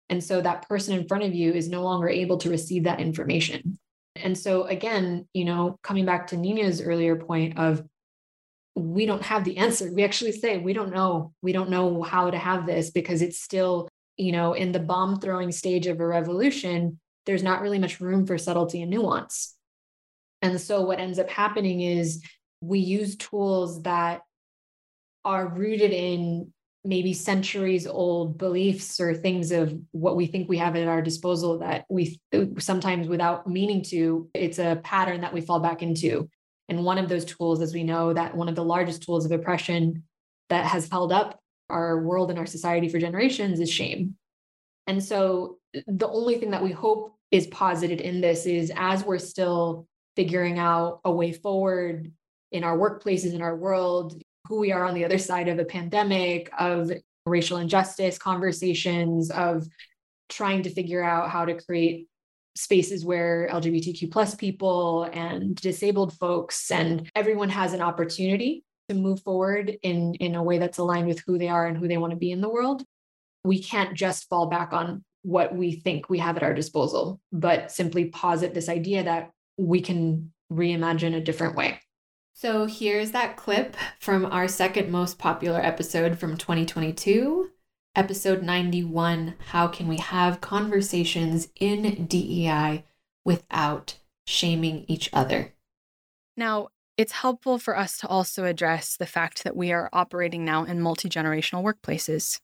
And 0.09 0.23
so 0.23 0.41
that 0.41 0.67
person 0.67 0.97
in 0.97 1.07
front 1.07 1.23
of 1.23 1.33
you 1.33 1.51
is 1.53 1.67
no 1.67 1.83
longer 1.83 2.07
able 2.07 2.37
to 2.37 2.49
receive 2.49 2.83
that 2.83 2.99
information. 2.99 3.79
And 4.15 4.37
so, 4.37 4.63
again, 4.63 5.27
you 5.33 5.45
know, 5.45 5.79
coming 5.83 6.05
back 6.05 6.27
to 6.27 6.37
Nina's 6.37 6.81
earlier 6.81 7.15
point 7.15 7.57
of 7.57 7.83
we 8.75 9.05
don't 9.05 9.23
have 9.23 9.45
the 9.45 9.57
answer. 9.57 9.91
We 9.91 10.03
actually 10.03 10.33
say 10.33 10.57
we 10.57 10.73
don't 10.73 10.93
know. 10.93 11.33
We 11.41 11.53
don't 11.53 11.69
know 11.69 12.01
how 12.03 12.29
to 12.29 12.37
have 12.37 12.65
this 12.65 12.91
because 12.91 13.21
it's 13.21 13.39
still, 13.39 13.87
you 14.17 14.31
know, 14.33 14.53
in 14.53 14.71
the 14.71 14.79
bomb 14.79 15.19
throwing 15.19 15.51
stage 15.51 15.87
of 15.87 15.99
a 15.99 16.05
revolution, 16.05 16.99
there's 17.25 17.43
not 17.43 17.61
really 17.61 17.79
much 17.79 18.01
room 18.01 18.25
for 18.27 18.37
subtlety 18.37 18.81
and 18.81 18.91
nuance. 18.91 19.55
And 20.41 20.59
so, 20.59 20.81
what 20.81 20.99
ends 20.99 21.19
up 21.19 21.29
happening 21.29 21.81
is 21.81 22.21
we 22.61 22.79
use 22.79 23.15
tools 23.15 23.81
that 23.83 24.21
are 25.23 25.47
rooted 25.47 25.91
in 25.91 26.51
maybe 26.83 27.13
centuries 27.13 27.87
old 27.87 28.37
beliefs 28.37 28.99
or 28.99 29.13
things 29.13 29.51
of 29.51 29.75
what 29.91 30.15
we 30.15 30.27
think 30.27 30.47
we 30.47 30.59
have 30.59 30.75
at 30.75 30.87
our 30.87 31.01
disposal 31.01 31.59
that 31.59 31.83
we 31.89 32.19
sometimes 32.59 33.07
without 33.07 33.47
meaning 33.47 33.81
to 33.81 34.29
it's 34.35 34.59
a 34.59 34.79
pattern 34.83 35.21
that 35.21 35.33
we 35.33 35.41
fall 35.41 35.59
back 35.59 35.81
into 35.81 36.29
and 36.69 36.83
one 36.83 36.97
of 36.97 37.09
those 37.09 37.25
tools 37.25 37.61
as 37.61 37.73
we 37.73 37.83
know 37.83 38.13
that 38.13 38.35
one 38.35 38.49
of 38.49 38.55
the 38.55 38.63
largest 38.63 39.03
tools 39.03 39.25
of 39.25 39.31
oppression 39.31 40.03
that 40.49 40.65
has 40.65 40.89
held 40.89 41.11
up 41.11 41.39
our 41.69 42.01
world 42.01 42.29
and 42.29 42.39
our 42.39 42.45
society 42.45 42.89
for 42.89 42.99
generations 42.99 43.59
is 43.59 43.71
shame. 43.71 44.15
And 44.87 45.03
so 45.03 45.57
uh, 45.75 45.81
the 45.87 46.07
only 46.07 46.37
thing 46.37 46.51
that 46.51 46.63
we 46.63 46.71
hope 46.71 47.15
is 47.31 47.47
posited 47.47 48.01
in 48.01 48.21
this 48.21 48.45
is 48.45 48.71
as 48.75 49.03
we're 49.03 49.17
still 49.17 49.87
figuring 50.15 50.59
out 50.59 51.01
a 51.03 51.11
way 51.11 51.33
forward 51.33 52.11
in 52.51 52.63
our 52.63 52.77
workplaces 52.77 53.33
in 53.33 53.41
our 53.41 53.55
world 53.55 54.21
who 54.47 54.59
we 54.59 54.71
are 54.71 54.85
on 54.85 54.93
the 54.93 55.03
other 55.03 55.17
side 55.17 55.47
of 55.47 55.59
a 55.59 55.65
pandemic, 55.65 56.49
of 56.57 56.91
racial 57.25 57.57
injustice 57.57 58.17
conversations, 58.17 59.31
of 59.31 59.67
trying 60.29 60.63
to 60.63 60.69
figure 60.69 61.03
out 61.03 61.29
how 61.29 61.45
to 61.45 61.59
create 61.61 62.07
spaces 62.55 63.05
where 63.05 63.49
LGBTQ 63.51 64.11
plus 64.11 64.35
people 64.35 65.03
and 65.13 65.55
disabled 65.55 66.13
folks 66.17 66.71
and 66.71 67.09
everyone 67.15 67.49
has 67.49 67.73
an 67.73 67.81
opportunity 67.81 68.63
to 68.89 68.95
move 68.95 69.21
forward 69.21 69.77
in, 69.81 70.13
in 70.15 70.35
a 70.35 70.43
way 70.43 70.57
that's 70.57 70.77
aligned 70.77 71.07
with 71.07 71.21
who 71.25 71.37
they 71.37 71.49
are 71.49 71.67
and 71.67 71.77
who 71.77 71.87
they 71.87 71.97
want 71.97 72.11
to 72.11 72.17
be 72.17 72.31
in 72.31 72.41
the 72.41 72.49
world. 72.49 72.83
We 73.43 73.61
can't 73.61 73.93
just 73.93 74.29
fall 74.29 74.47
back 74.47 74.73
on 74.73 75.03
what 75.23 75.55
we 75.55 75.73
think 75.73 76.09
we 76.09 76.19
have 76.19 76.37
at 76.37 76.43
our 76.43 76.53
disposal, 76.53 77.19
but 77.31 77.71
simply 77.71 78.05
posit 78.05 78.53
this 78.53 78.69
idea 78.69 79.03
that 79.03 79.31
we 79.57 79.81
can 79.81 80.31
reimagine 80.51 81.15
a 81.15 81.21
different 81.21 81.55
way. 81.55 81.79
So 82.33 82.65
here's 82.65 83.11
that 83.11 83.37
clip 83.37 83.75
from 83.99 84.25
our 84.25 84.47
second 84.47 84.91
most 84.91 85.17
popular 85.17 85.59
episode 85.59 86.19
from 86.19 86.37
2022, 86.37 87.49
episode 87.95 88.43
91 88.43 89.35
How 89.51 89.67
Can 89.67 89.87
We 89.87 89.97
Have 89.97 90.41
Conversations 90.41 91.47
in 91.59 92.05
DEI 92.07 92.83
Without 93.23 93.95
Shaming 94.27 94.85
Each 94.87 95.09
Other? 95.13 95.53
Now, 96.35 96.69
it's 96.97 97.13
helpful 97.13 97.57
for 97.57 97.77
us 97.77 97.97
to 97.99 98.07
also 98.07 98.45
address 98.45 98.97
the 98.97 99.05
fact 99.05 99.43
that 99.43 99.55
we 99.55 99.71
are 99.71 99.89
operating 99.93 100.43
now 100.43 100.63
in 100.63 100.81
multi 100.81 101.09
generational 101.09 101.63
workplaces. 101.63 102.39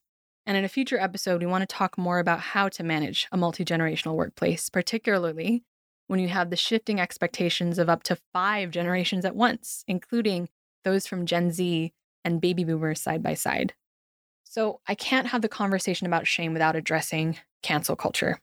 And 0.46 0.58
in 0.58 0.66
a 0.66 0.70
future 0.70 1.00
episode, 1.00 1.42
we 1.42 1.48
want 1.48 1.62
to 1.62 1.76
talk 1.76 1.98
more 1.98 2.20
about 2.20 2.40
how 2.40 2.70
to 2.70 2.84
manage 2.84 3.28
a 3.32 3.38
multi 3.38 3.64
generational 3.64 4.16
workplace, 4.16 4.70
particularly 4.70 5.64
when 6.08 6.20
you 6.20 6.30
have 6.30 6.50
the 6.50 6.58
shifting 6.58 7.00
expectations 7.00 7.78
of 7.78 7.90
up 7.90 8.04
to 8.04 8.18
five 8.34 8.72
generations 8.72 9.24
at 9.24 9.36
once, 9.36 9.84
including 9.88 10.50
those 10.84 11.08
from 11.08 11.26
Gen 11.26 11.52
Z 11.52 11.94
and 12.26 12.42
baby 12.42 12.64
boomers 12.64 13.00
side 13.00 13.24
by 13.24 13.34
side. 13.34 13.74
So 14.52 14.82
I 14.86 14.96
can't 14.96 15.28
have 15.28 15.42
the 15.42 15.48
conversation 15.48 16.08
about 16.08 16.28
shame 16.28 16.52
without 16.52 16.76
addressing 16.76 17.38
cancel 17.64 17.96
culture. 17.96 18.38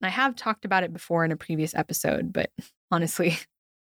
I 0.00 0.08
have 0.08 0.34
talked 0.34 0.64
about 0.64 0.82
it 0.82 0.94
before 0.94 1.26
in 1.26 1.30
a 1.30 1.36
previous 1.36 1.74
episode, 1.74 2.32
but 2.32 2.50
honestly, 2.90 3.36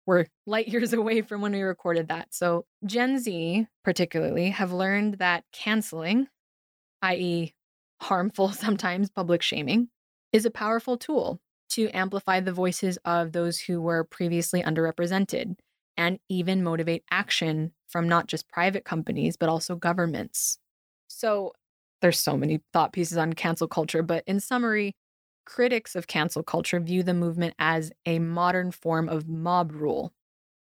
we're 0.05 0.27
light 0.49 0.67
years 0.67 0.93
away 0.93 1.23
from 1.23 1.43
when 1.43 1.53
we 1.53 1.63
recorded 1.63 2.09
that. 2.09 2.35
So 2.35 2.67
Gen 2.85 3.21
Z, 3.21 3.69
particularly, 3.85 4.51
have 4.51 4.73
learned 4.73 5.19
that 5.19 5.45
canceling, 5.53 6.27
i.e., 7.03 7.55
harmful, 8.01 8.49
sometimes 8.53 9.09
public 9.09 9.41
shaming, 9.41 9.91
is 10.33 10.45
a 10.45 10.51
powerful 10.51 10.99
tool 10.99 11.39
to 11.69 11.89
amplify 11.91 12.41
the 12.41 12.53
voices 12.53 12.99
of 13.05 13.31
those 13.31 13.61
who 13.61 13.81
were 13.81 14.03
previously 14.03 14.61
underrepresented 14.61 15.55
and 15.97 16.19
even 16.29 16.65
motivate 16.65 17.05
action 17.13 17.71
from 17.87 18.09
not 18.09 18.27
just 18.27 18.49
private 18.49 18.85
companies, 18.85 19.37
but 19.37 19.49
also 19.49 19.77
governments. 19.77 20.59
So 21.17 21.53
there's 22.03 22.19
so 22.19 22.37
many 22.37 22.61
thought 22.73 22.93
pieces 22.93 23.17
on 23.17 23.35
cancel 23.35 23.69
culture, 23.69 24.03
but 24.03 24.25
in 24.27 24.41
summary, 24.41 24.97
critics 25.47 25.95
of 25.95 26.07
cancel 26.09 26.43
culture 26.43 26.81
view 26.81 27.03
the 27.03 27.15
movement 27.15 27.55
as 27.59 27.93
a 28.05 28.19
modern 28.19 28.73
form 28.73 29.09
of 29.09 29.29
mob 29.29 29.73
rule 29.73 30.13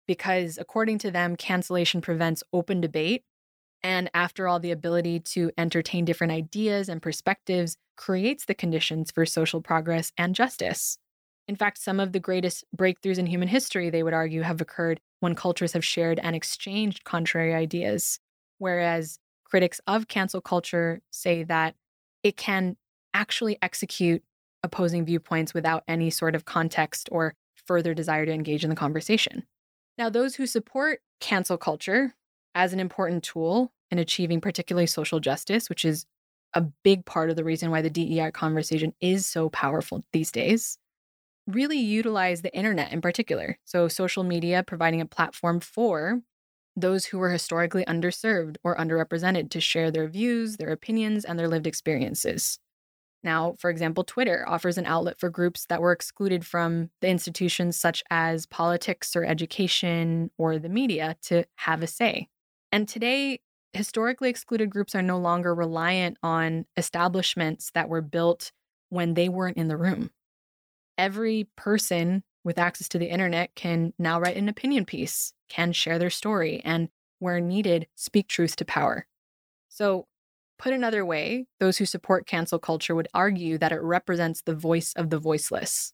because, 0.08 0.58
according 0.58 1.00
to 1.00 1.12
them, 1.12 1.36
cancellation 1.36 2.02
prevents 2.02 2.44
open 2.54 2.82
debate. 2.82 3.24
And 3.84 4.10
after 4.14 4.48
all, 4.48 4.60
the 4.60 4.72
ability 4.72 5.22
to 5.22 5.52
entertain 5.58 6.06
different 6.06 6.34
ideas 6.34 6.88
and 6.88 7.02
perspectives 7.02 7.78
creates 7.98 8.46
the 8.46 8.56
conditions 8.56 9.12
for 9.12 9.26
social 9.26 9.62
progress 9.62 10.12
and 10.18 10.36
justice. 10.36 10.98
In 11.48 11.56
fact, 11.56 11.80
some 11.80 12.00
of 12.00 12.12
the 12.12 12.20
greatest 12.20 12.64
breakthroughs 12.78 13.18
in 13.18 13.26
human 13.26 13.48
history, 13.48 13.90
they 13.90 14.04
would 14.04 14.14
argue, 14.14 14.42
have 14.42 14.62
occurred 14.62 15.00
when 15.20 15.36
cultures 15.36 15.74
have 15.74 15.86
shared 15.86 16.20
and 16.22 16.36
exchanged 16.36 17.06
contrary 17.06 17.56
ideas. 17.56 18.20
Whereas 18.60 19.20
critics 19.50 19.80
of 19.88 20.08
cancel 20.08 20.42
culture 20.42 21.02
say 21.12 21.44
that 21.44 21.76
it 22.24 22.38
can 22.38 22.76
actually 23.14 23.58
execute 23.62 24.24
opposing 24.64 25.06
viewpoints 25.06 25.54
without 25.54 25.84
any 25.88 26.10
sort 26.10 26.36
of 26.36 26.46
context 26.46 27.08
or 27.12 27.34
further 27.66 27.94
desire 27.94 28.26
to 28.26 28.32
engage 28.32 28.64
in 28.64 28.70
the 28.70 28.76
conversation. 28.76 29.44
Now, 29.98 30.10
those 30.10 30.36
who 30.36 30.46
support 30.46 31.00
cancel 31.20 31.58
culture 31.58 32.14
as 32.54 32.74
an 32.74 32.80
important 32.80 33.24
tool 33.24 33.72
in 33.90 34.00
achieving 34.00 34.42
particularly 34.42 34.88
social 34.88 35.20
justice, 35.20 35.70
which 35.70 35.86
is 35.86 36.06
a 36.54 36.62
big 36.84 37.06
part 37.06 37.30
of 37.30 37.36
the 37.36 37.44
reason 37.44 37.72
why 37.72 37.82
the 37.82 37.90
DEI 37.90 38.32
conversation 38.32 38.94
is 39.02 39.26
so 39.26 39.50
powerful 39.50 40.04
these 40.12 40.32
days, 40.32 40.78
really 41.48 41.80
utilize 41.80 42.42
the 42.42 42.56
internet 42.56 42.92
in 42.92 43.02
particular. 43.02 43.58
So, 43.66 43.88
social 43.88 44.24
media 44.24 44.64
providing 44.64 45.02
a 45.02 45.06
platform 45.06 45.60
for 45.60 46.22
those 46.78 47.06
who 47.06 47.18
were 47.18 47.32
historically 47.32 47.84
underserved 47.86 48.58
or 48.64 48.78
underrepresented 48.78 49.50
to 49.50 49.60
share 49.60 49.90
their 49.90 50.08
views, 50.08 50.58
their 50.58 50.70
opinions, 50.70 51.26
and 51.26 51.38
their 51.38 51.48
lived 51.48 51.68
experiences. 51.68 52.60
Now, 53.24 53.56
for 53.60 53.72
example, 53.72 54.04
Twitter 54.04 54.46
offers 54.48 54.78
an 54.78 54.86
outlet 54.86 55.20
for 55.20 55.30
groups 55.30 55.66
that 55.66 55.82
were 55.82 55.92
excluded 55.92 56.46
from 56.46 56.92
the 57.02 57.10
institutions 57.10 57.78
such 57.78 58.04
as 58.12 58.46
politics 58.46 59.16
or 59.16 59.26
education 59.26 60.30
or 60.38 60.60
the 60.60 60.70
media 60.70 61.18
to 61.24 61.44
have 61.56 61.82
a 61.82 61.88
say. 61.88 62.28
And 62.72 62.88
today, 62.88 63.40
historically 63.74 64.30
excluded 64.30 64.70
groups 64.70 64.94
are 64.94 65.02
no 65.02 65.18
longer 65.18 65.56
reliant 65.56 66.18
on 66.22 66.66
establishments 66.78 67.72
that 67.74 67.90
were 67.90 68.02
built 68.02 68.52
when 68.90 69.16
they 69.16 69.30
weren't 69.30 69.58
in 69.58 69.68
the 69.68 69.78
room. 69.78 70.12
Every 70.98 71.50
person 71.56 72.24
with 72.48 72.58
access 72.58 72.90
to 72.90 72.98
the 72.98 73.12
internet 73.12 73.54
can 73.54 73.94
now 74.00 74.20
write 74.20 74.38
an 74.38 74.50
opinion 74.50 74.86
piece, 74.86 75.34
can 75.50 75.72
share 75.72 76.00
their 76.00 76.10
story, 76.10 76.62
and 76.66 76.90
where 77.20 77.40
needed, 77.40 77.88
speak 77.96 78.28
truth 78.28 78.56
to 78.56 78.66
power. 78.66 79.06
So, 79.70 80.08
Put 80.58 80.74
another 80.74 81.06
way, 81.06 81.46
those 81.60 81.78
who 81.78 81.86
support 81.86 82.26
cancel 82.26 82.58
culture 82.58 82.96
would 82.96 83.08
argue 83.14 83.58
that 83.60 83.72
it 83.72 83.82
represents 83.82 84.42
the 84.42 84.56
voice 84.56 84.92
of 84.96 85.12
the 85.12 85.20
voiceless. 85.20 85.94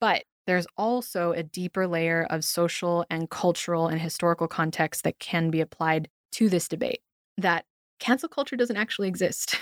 But 0.00 0.24
there's 0.46 0.66
also 0.76 1.32
a 1.32 1.44
deeper 1.44 1.86
layer 1.86 2.26
of 2.28 2.44
social 2.44 3.06
and 3.10 3.30
cultural 3.30 3.86
and 3.86 4.00
historical 4.00 4.48
context 4.48 5.04
that 5.04 5.18
can 5.18 5.50
be 5.50 5.60
applied 5.60 6.08
to 6.32 6.48
this 6.48 6.68
debate 6.68 7.00
that 7.38 7.64
cancel 8.00 8.28
culture 8.28 8.56
doesn't 8.56 8.76
actually 8.76 9.08
exist. 9.08 9.56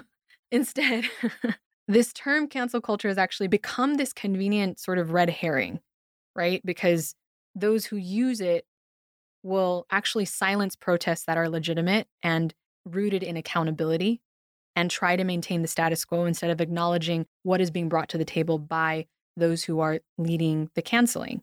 Instead, 0.50 1.04
this 1.88 2.12
term 2.12 2.48
cancel 2.48 2.80
culture 2.80 3.08
has 3.08 3.18
actually 3.18 3.48
become 3.48 3.94
this 3.94 4.12
convenient 4.12 4.78
sort 4.78 4.98
of 4.98 5.12
red 5.12 5.30
herring, 5.30 5.80
right? 6.34 6.60
Because 6.64 7.14
those 7.54 7.86
who 7.86 7.96
use 7.96 8.40
it 8.40 8.66
will 9.42 9.86
actually 9.90 10.24
silence 10.24 10.74
protests 10.74 11.24
that 11.24 11.38
are 11.38 11.48
legitimate 11.48 12.08
and 12.22 12.52
rooted 12.84 13.22
in 13.22 13.36
accountability 13.36 14.20
and 14.74 14.90
try 14.90 15.16
to 15.16 15.24
maintain 15.24 15.62
the 15.62 15.68
status 15.68 16.04
quo 16.04 16.24
instead 16.24 16.50
of 16.50 16.60
acknowledging 16.60 17.26
what 17.44 17.60
is 17.60 17.70
being 17.70 17.88
brought 17.88 18.08
to 18.08 18.18
the 18.18 18.24
table 18.24 18.58
by 18.58 19.06
those 19.36 19.64
who 19.64 19.80
are 19.80 20.00
leading 20.18 20.70
the 20.74 20.82
canceling. 20.82 21.42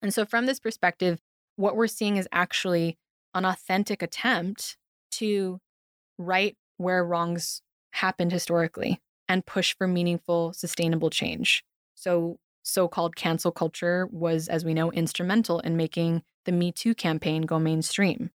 And 0.00 0.14
so, 0.14 0.24
from 0.24 0.46
this 0.46 0.60
perspective, 0.60 1.20
what 1.56 1.76
we're 1.76 1.86
seeing 1.86 2.16
is 2.16 2.28
actually 2.32 2.98
an 3.34 3.44
authentic 3.44 4.02
attempt 4.02 4.76
to 5.12 5.60
right 6.18 6.56
where 6.76 7.04
wrongs 7.04 7.62
happened 7.92 8.32
historically 8.32 9.00
and 9.28 9.46
push 9.46 9.74
for 9.76 9.86
meaningful, 9.86 10.52
sustainable 10.52 11.10
change. 11.10 11.64
So, 11.94 12.38
so 12.62 12.88
called 12.88 13.16
cancel 13.16 13.52
culture 13.52 14.08
was, 14.10 14.48
as 14.48 14.64
we 14.64 14.74
know, 14.74 14.90
instrumental 14.92 15.60
in 15.60 15.76
making 15.76 16.22
the 16.44 16.52
Me 16.52 16.72
Too 16.72 16.94
campaign 16.94 17.42
go 17.42 17.58
mainstream 17.58 18.30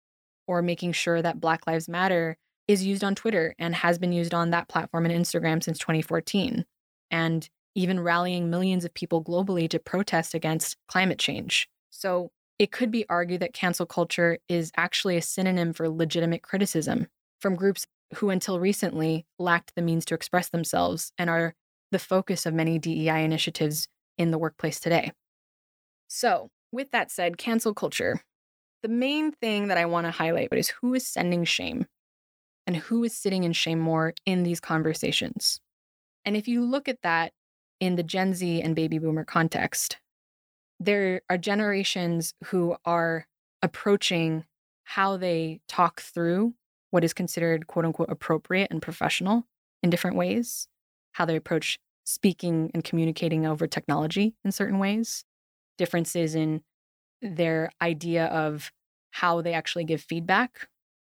or 0.48 0.62
making 0.62 0.94
sure 0.94 1.22
that 1.22 1.42
Black 1.42 1.68
Lives 1.68 1.90
Matter 1.90 2.38
is 2.68 2.86
used 2.86 3.04
on 3.04 3.16
Twitter 3.16 3.56
and 3.60 3.76
has 3.76 3.98
been 3.98 4.12
used 4.12 4.34
on 4.34 4.50
that 4.50 4.68
platform 4.68 5.06
and 5.06 5.14
Instagram 5.14 5.64
since 5.64 5.78
2014, 5.78 6.66
and 7.12 7.50
even 7.76 8.00
rallying 8.00 8.50
millions 8.50 8.84
of 8.84 8.94
people 8.94 9.24
globally 9.24 9.70
to 9.70 9.80
protest 9.80 10.34
against 10.34 10.78
climate 10.88 11.20
change. 11.20 11.70
So 11.90 12.32
it 12.60 12.72
could 12.72 12.92
be 12.92 13.06
argued 13.08 13.42
that 13.42 13.54
cancel 13.54 13.86
culture 13.86 14.40
is 14.50 14.72
actually 14.76 15.16
a 15.16 15.22
synonym 15.22 15.74
for 15.74 15.88
legitimate 15.88 16.42
criticism 16.42 17.08
from 17.40 17.56
groups 17.56 17.86
who, 18.16 18.30
until 18.30 18.60
recently, 18.60 19.26
lacked 19.38 19.74
the 19.76 19.82
means 19.82 20.06
to 20.06 20.16
express 20.16 20.50
themselves 20.50 21.12
and 21.18 21.30
are 21.30 21.54
the 21.92 22.00
focus 22.00 22.46
of 22.46 22.54
many 22.54 22.80
DEI 22.80 23.24
initiatives 23.24 23.88
in 24.18 24.32
the 24.32 24.38
workplace 24.38 24.80
today. 24.80 25.12
So, 26.08 26.50
with 26.72 26.92
that 26.92 27.12
said, 27.12 27.38
cancel 27.38 27.74
culture 27.74 28.22
the 28.84 28.90
main 28.90 29.32
thing 29.32 29.68
that 29.68 29.78
I 29.78 29.86
want 29.86 30.06
to 30.06 30.12
highlight 30.12 30.50
is 30.54 30.70
who 30.70 30.94
is 30.94 31.08
sending 31.08 31.44
shame 31.44 31.88
and 32.66 32.76
who 32.76 33.04
is 33.04 33.16
sitting 33.16 33.44
in 33.44 33.54
shame 33.54 33.80
more 33.80 34.14
in 34.26 34.44
these 34.44 34.60
conversations. 34.60 35.60
And 36.26 36.38
if 36.38 36.48
you 36.48 36.64
look 36.64 36.88
at 36.88 37.02
that 37.02 37.32
in 37.80 37.96
the 37.96 38.04
Gen 38.04 38.34
Z 38.34 38.62
and 38.62 38.76
baby 38.76 39.00
boomer 39.00 39.24
context, 39.24 39.98
there 40.80 41.22
are 41.30 41.38
generations 41.38 42.34
who 42.46 42.76
are 42.86 43.26
approaching 43.62 44.46
how 44.84 45.18
they 45.18 45.60
talk 45.68 46.02
through 46.02 46.54
what 46.92 47.04
is 47.04 47.14
considered 47.14 47.68
quote 47.68 47.86
unquote 47.86 48.10
appropriate 48.10 48.70
and 48.72 48.82
professional 48.82 49.46
in 49.84 49.90
different 49.90 50.18
ways, 50.18 50.68
how 51.14 51.26
they 51.26 51.36
approach 51.36 51.80
speaking 52.06 52.72
and 52.74 52.84
communicating 52.84 53.46
over 53.46 53.68
technology 53.68 54.36
in 54.46 54.52
certain 54.52 54.80
ways, 54.80 55.26
differences 55.78 56.36
in 56.36 56.62
their 57.22 57.70
idea 57.82 58.26
of 58.26 58.72
how 59.12 59.42
they 59.42 59.54
actually 59.54 59.84
give 59.84 60.02
feedback 60.02 60.68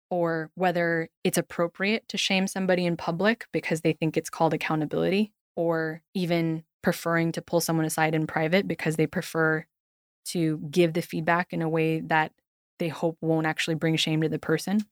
or 0.09 0.51
whether 0.55 1.09
it's 1.23 1.37
appropriate 1.37 2.07
to 2.07 2.17
shame 2.17 2.47
somebody 2.47 2.85
in 2.85 2.95
public 2.95 3.47
because 3.51 3.81
they 3.81 3.93
think 3.93 4.15
it's 4.15 4.29
called 4.29 4.53
accountability 4.53 5.33
or 5.55 6.01
even 6.13 6.63
preferring 6.83 7.31
to 7.31 7.41
pull 7.41 7.59
someone 7.59 7.85
aside 7.85 8.13
in 8.13 8.27
private 8.27 8.67
because 8.67 8.95
they 8.95 9.07
prefer 9.07 9.65
to 10.25 10.59
give 10.69 10.93
the 10.93 11.01
feedback 11.01 11.51
in 11.51 11.61
a 11.61 11.69
way 11.69 11.99
that 11.99 12.31
they 12.77 12.89
hope 12.89 13.17
won't 13.21 13.47
actually 13.47 13.75
bring 13.75 13.95
shame 13.95 14.21
to 14.21 14.29
the 14.29 14.39
person. 14.39 14.85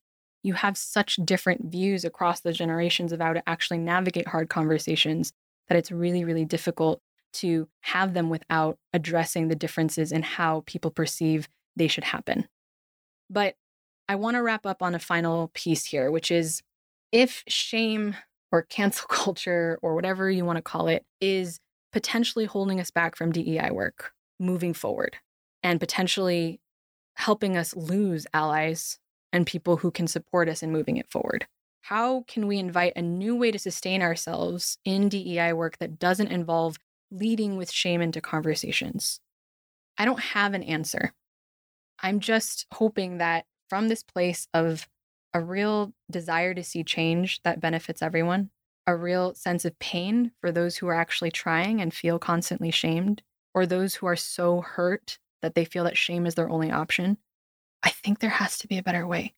You 0.44 0.54
have 0.54 0.76
such 0.76 1.16
different 1.24 1.72
views 1.72 2.04
across 2.04 2.40
the 2.40 2.52
generations 2.52 3.10
of 3.12 3.20
how 3.20 3.32
to 3.32 3.48
actually 3.48 3.78
navigate 3.78 4.28
hard 4.28 4.48
conversations 4.48 5.32
that 5.68 5.76
it's 5.76 5.90
really, 5.90 6.22
really 6.22 6.44
difficult 6.44 7.00
to 7.32 7.66
have 7.80 8.14
them 8.14 8.30
without 8.30 8.78
addressing 8.92 9.48
the 9.48 9.56
differences 9.56 10.12
in 10.12 10.22
how 10.22 10.62
people 10.66 10.90
perceive 10.90 11.48
they 11.74 11.88
should 11.88 12.04
happen. 12.04 12.46
But 13.28 13.56
I 14.08 14.14
want 14.16 14.36
to 14.36 14.42
wrap 14.42 14.66
up 14.66 14.82
on 14.82 14.94
a 14.94 15.00
final 15.00 15.50
piece 15.54 15.86
here, 15.86 16.10
which 16.10 16.30
is 16.30 16.62
if 17.10 17.42
shame 17.48 18.14
or 18.52 18.62
cancel 18.62 19.06
culture 19.10 19.78
or 19.82 19.94
whatever 19.94 20.30
you 20.30 20.44
want 20.44 20.58
to 20.58 20.62
call 20.62 20.88
it 20.88 21.04
is 21.20 21.58
potentially 21.92 22.44
holding 22.44 22.80
us 22.80 22.90
back 22.90 23.16
from 23.16 23.32
DEI 23.32 23.70
work 23.70 24.12
moving 24.38 24.74
forward 24.74 25.16
and 25.62 25.80
potentially 25.80 26.60
helping 27.16 27.56
us 27.56 27.74
lose 27.76 28.26
allies 28.34 28.98
and 29.34 29.46
people 29.46 29.76
who 29.76 29.90
can 29.90 30.06
support 30.06 30.48
us 30.48 30.62
in 30.62 30.70
moving 30.70 30.96
it 30.96 31.10
forward. 31.10 31.46
How 31.82 32.24
can 32.28 32.46
we 32.46 32.58
invite 32.58 32.94
a 32.96 33.02
new 33.02 33.36
way 33.36 33.50
to 33.50 33.58
sustain 33.58 34.00
ourselves 34.00 34.78
in 34.84 35.10
DEI 35.10 35.52
work 35.52 35.76
that 35.78 35.98
doesn't 35.98 36.30
involve 36.32 36.78
leading 37.10 37.56
with 37.56 37.70
shame 37.70 38.00
into 38.00 38.20
conversations? 38.20 39.20
I 39.98 40.04
don't 40.04 40.20
have 40.20 40.54
an 40.54 40.62
answer. 40.62 41.12
I'm 42.00 42.20
just 42.20 42.66
hoping 42.72 43.18
that 43.18 43.44
from 43.68 43.88
this 43.88 44.02
place 44.02 44.46
of 44.54 44.88
a 45.34 45.40
real 45.40 45.92
desire 46.10 46.54
to 46.54 46.62
see 46.62 46.84
change 46.84 47.42
that 47.42 47.60
benefits 47.60 48.02
everyone, 48.02 48.50
a 48.86 48.96
real 48.96 49.34
sense 49.34 49.64
of 49.64 49.78
pain 49.80 50.30
for 50.40 50.52
those 50.52 50.76
who 50.76 50.86
are 50.86 50.94
actually 50.94 51.32
trying 51.32 51.80
and 51.80 51.92
feel 51.92 52.20
constantly 52.20 52.70
shamed, 52.70 53.22
or 53.52 53.66
those 53.66 53.96
who 53.96 54.06
are 54.06 54.16
so 54.16 54.60
hurt 54.60 55.18
that 55.42 55.56
they 55.56 55.64
feel 55.64 55.84
that 55.84 55.96
shame 55.96 56.24
is 56.24 56.36
their 56.36 56.48
only 56.48 56.70
option, 56.70 57.18
I 57.84 57.90
think 57.90 58.18
there 58.18 58.30
has 58.30 58.58
to 58.58 58.68
be 58.68 58.78
a 58.78 58.82
better 58.82 59.06
way. 59.06 59.34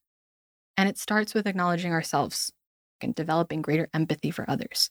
And 0.76 0.88
it 0.88 0.98
starts 0.98 1.34
with 1.34 1.46
acknowledging 1.46 1.92
ourselves 1.92 2.52
and 3.00 3.14
developing 3.14 3.60
greater 3.60 3.88
empathy 3.92 4.30
for 4.30 4.48
others. 4.48 4.90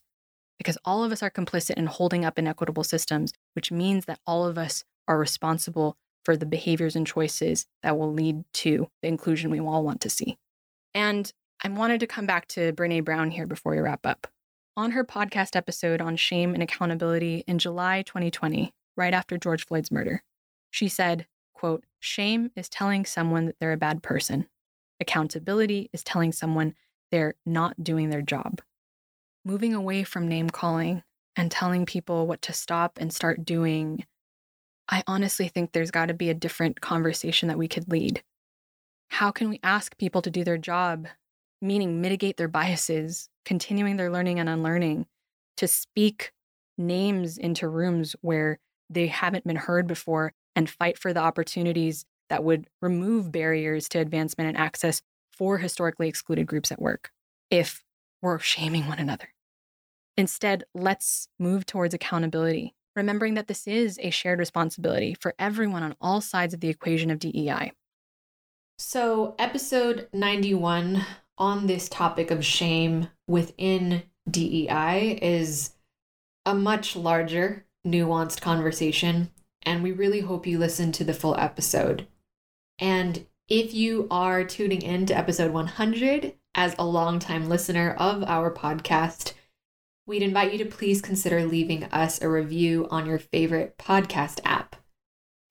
Because 0.58 0.78
all 0.84 1.02
of 1.02 1.12
us 1.12 1.22
are 1.22 1.30
complicit 1.30 1.74
in 1.74 1.86
holding 1.86 2.24
up 2.24 2.38
inequitable 2.38 2.84
systems, 2.84 3.32
which 3.54 3.72
means 3.72 4.04
that 4.04 4.20
all 4.26 4.46
of 4.46 4.58
us 4.58 4.84
are 5.08 5.18
responsible 5.18 5.96
for 6.24 6.36
the 6.36 6.46
behaviors 6.46 6.96
and 6.96 7.06
choices 7.06 7.66
that 7.82 7.98
will 7.98 8.12
lead 8.12 8.44
to 8.52 8.88
the 9.02 9.08
inclusion 9.08 9.50
we 9.50 9.60
all 9.60 9.84
want 9.84 10.00
to 10.02 10.10
see. 10.10 10.36
And 10.94 11.32
I 11.62 11.68
wanted 11.68 12.00
to 12.00 12.06
come 12.06 12.26
back 12.26 12.48
to 12.48 12.72
Brene 12.72 13.04
Brown 13.04 13.30
here 13.30 13.46
before 13.46 13.72
we 13.72 13.78
wrap 13.78 14.04
up. 14.04 14.26
On 14.76 14.90
her 14.90 15.04
podcast 15.04 15.56
episode 15.56 16.00
on 16.00 16.16
shame 16.16 16.52
and 16.52 16.62
accountability 16.62 17.44
in 17.46 17.58
July 17.58 18.02
2020, 18.02 18.72
right 18.96 19.14
after 19.14 19.38
George 19.38 19.64
Floyd's 19.64 19.90
murder, 19.90 20.22
she 20.70 20.88
said, 20.88 21.26
quote, 21.56 21.84
shame 22.00 22.50
is 22.54 22.68
telling 22.68 23.06
someone 23.06 23.46
that 23.46 23.56
they're 23.58 23.72
a 23.72 23.78
bad 23.78 24.02
person. 24.02 24.46
Accountability 25.00 25.88
is 25.92 26.04
telling 26.04 26.32
someone 26.32 26.74
they're 27.10 27.34
not 27.46 27.82
doing 27.82 28.10
their 28.10 28.22
job. 28.22 28.60
Moving 29.44 29.74
away 29.74 30.04
from 30.04 30.28
name 30.28 30.50
calling 30.50 31.02
and 31.34 31.50
telling 31.50 31.86
people 31.86 32.26
what 32.26 32.42
to 32.42 32.52
stop 32.52 32.98
and 33.00 33.12
start 33.12 33.44
doing, 33.44 34.04
I 34.88 35.02
honestly 35.06 35.48
think 35.48 35.72
there's 35.72 35.90
got 35.90 36.06
to 36.06 36.14
be 36.14 36.28
a 36.30 36.34
different 36.34 36.80
conversation 36.80 37.48
that 37.48 37.58
we 37.58 37.68
could 37.68 37.90
lead. 37.90 38.22
How 39.08 39.30
can 39.30 39.48
we 39.48 39.60
ask 39.62 39.96
people 39.96 40.20
to 40.22 40.30
do 40.30 40.44
their 40.44 40.58
job, 40.58 41.08
meaning 41.62 42.00
mitigate 42.00 42.36
their 42.36 42.48
biases, 42.48 43.28
continuing 43.44 43.96
their 43.96 44.10
learning 44.10 44.40
and 44.40 44.48
unlearning, 44.48 45.06
to 45.56 45.66
speak 45.66 46.32
names 46.76 47.38
into 47.38 47.68
rooms 47.68 48.14
where 48.20 48.58
they 48.90 49.06
haven't 49.06 49.46
been 49.46 49.56
heard 49.56 49.86
before 49.86 50.32
and 50.56 50.68
fight 50.68 50.98
for 50.98 51.12
the 51.12 51.20
opportunities 51.20 52.04
that 52.28 52.42
would 52.42 52.66
remove 52.82 53.30
barriers 53.30 53.88
to 53.90 54.00
advancement 54.00 54.48
and 54.48 54.56
access 54.56 55.02
for 55.30 55.58
historically 55.58 56.08
excluded 56.08 56.46
groups 56.46 56.72
at 56.72 56.80
work 56.80 57.10
if 57.50 57.84
we're 58.22 58.38
shaming 58.38 58.88
one 58.88 58.98
another. 58.98 59.28
Instead, 60.16 60.64
let's 60.74 61.28
move 61.38 61.66
towards 61.66 61.92
accountability, 61.92 62.74
remembering 62.96 63.34
that 63.34 63.46
this 63.46 63.68
is 63.68 63.98
a 64.02 64.10
shared 64.10 64.38
responsibility 64.38 65.14
for 65.20 65.34
everyone 65.38 65.82
on 65.82 65.94
all 66.00 66.20
sides 66.22 66.54
of 66.54 66.60
the 66.60 66.68
equation 66.68 67.10
of 67.10 67.18
DEI. 67.18 67.70
So, 68.78 69.34
episode 69.38 70.08
91 70.12 71.04
on 71.38 71.66
this 71.66 71.88
topic 71.88 72.30
of 72.30 72.44
shame 72.44 73.08
within 73.28 74.04
DEI 74.30 75.18
is 75.20 75.72
a 76.46 76.54
much 76.54 76.96
larger, 76.96 77.66
nuanced 77.86 78.40
conversation, 78.40 79.30
and 79.66 79.82
we 79.82 79.92
really 79.92 80.20
hope 80.20 80.46
you 80.46 80.58
listen 80.58 80.92
to 80.92 81.04
the 81.04 81.12
full 81.12 81.36
episode. 81.36 82.06
And 82.78 83.26
if 83.48 83.74
you 83.74 84.06
are 84.10 84.44
tuning 84.44 84.80
in 84.80 85.06
to 85.06 85.16
episode 85.16 85.52
100 85.52 86.34
as 86.54 86.74
a 86.78 86.86
longtime 86.86 87.48
listener 87.48 87.94
of 87.98 88.22
our 88.24 88.50
podcast, 88.50 89.34
we'd 90.06 90.22
invite 90.22 90.52
you 90.52 90.58
to 90.58 90.64
please 90.64 91.02
consider 91.02 91.44
leaving 91.44 91.84
us 91.84 92.22
a 92.22 92.28
review 92.28 92.86
on 92.90 93.06
your 93.06 93.18
favorite 93.18 93.76
podcast 93.76 94.40
app. 94.44 94.76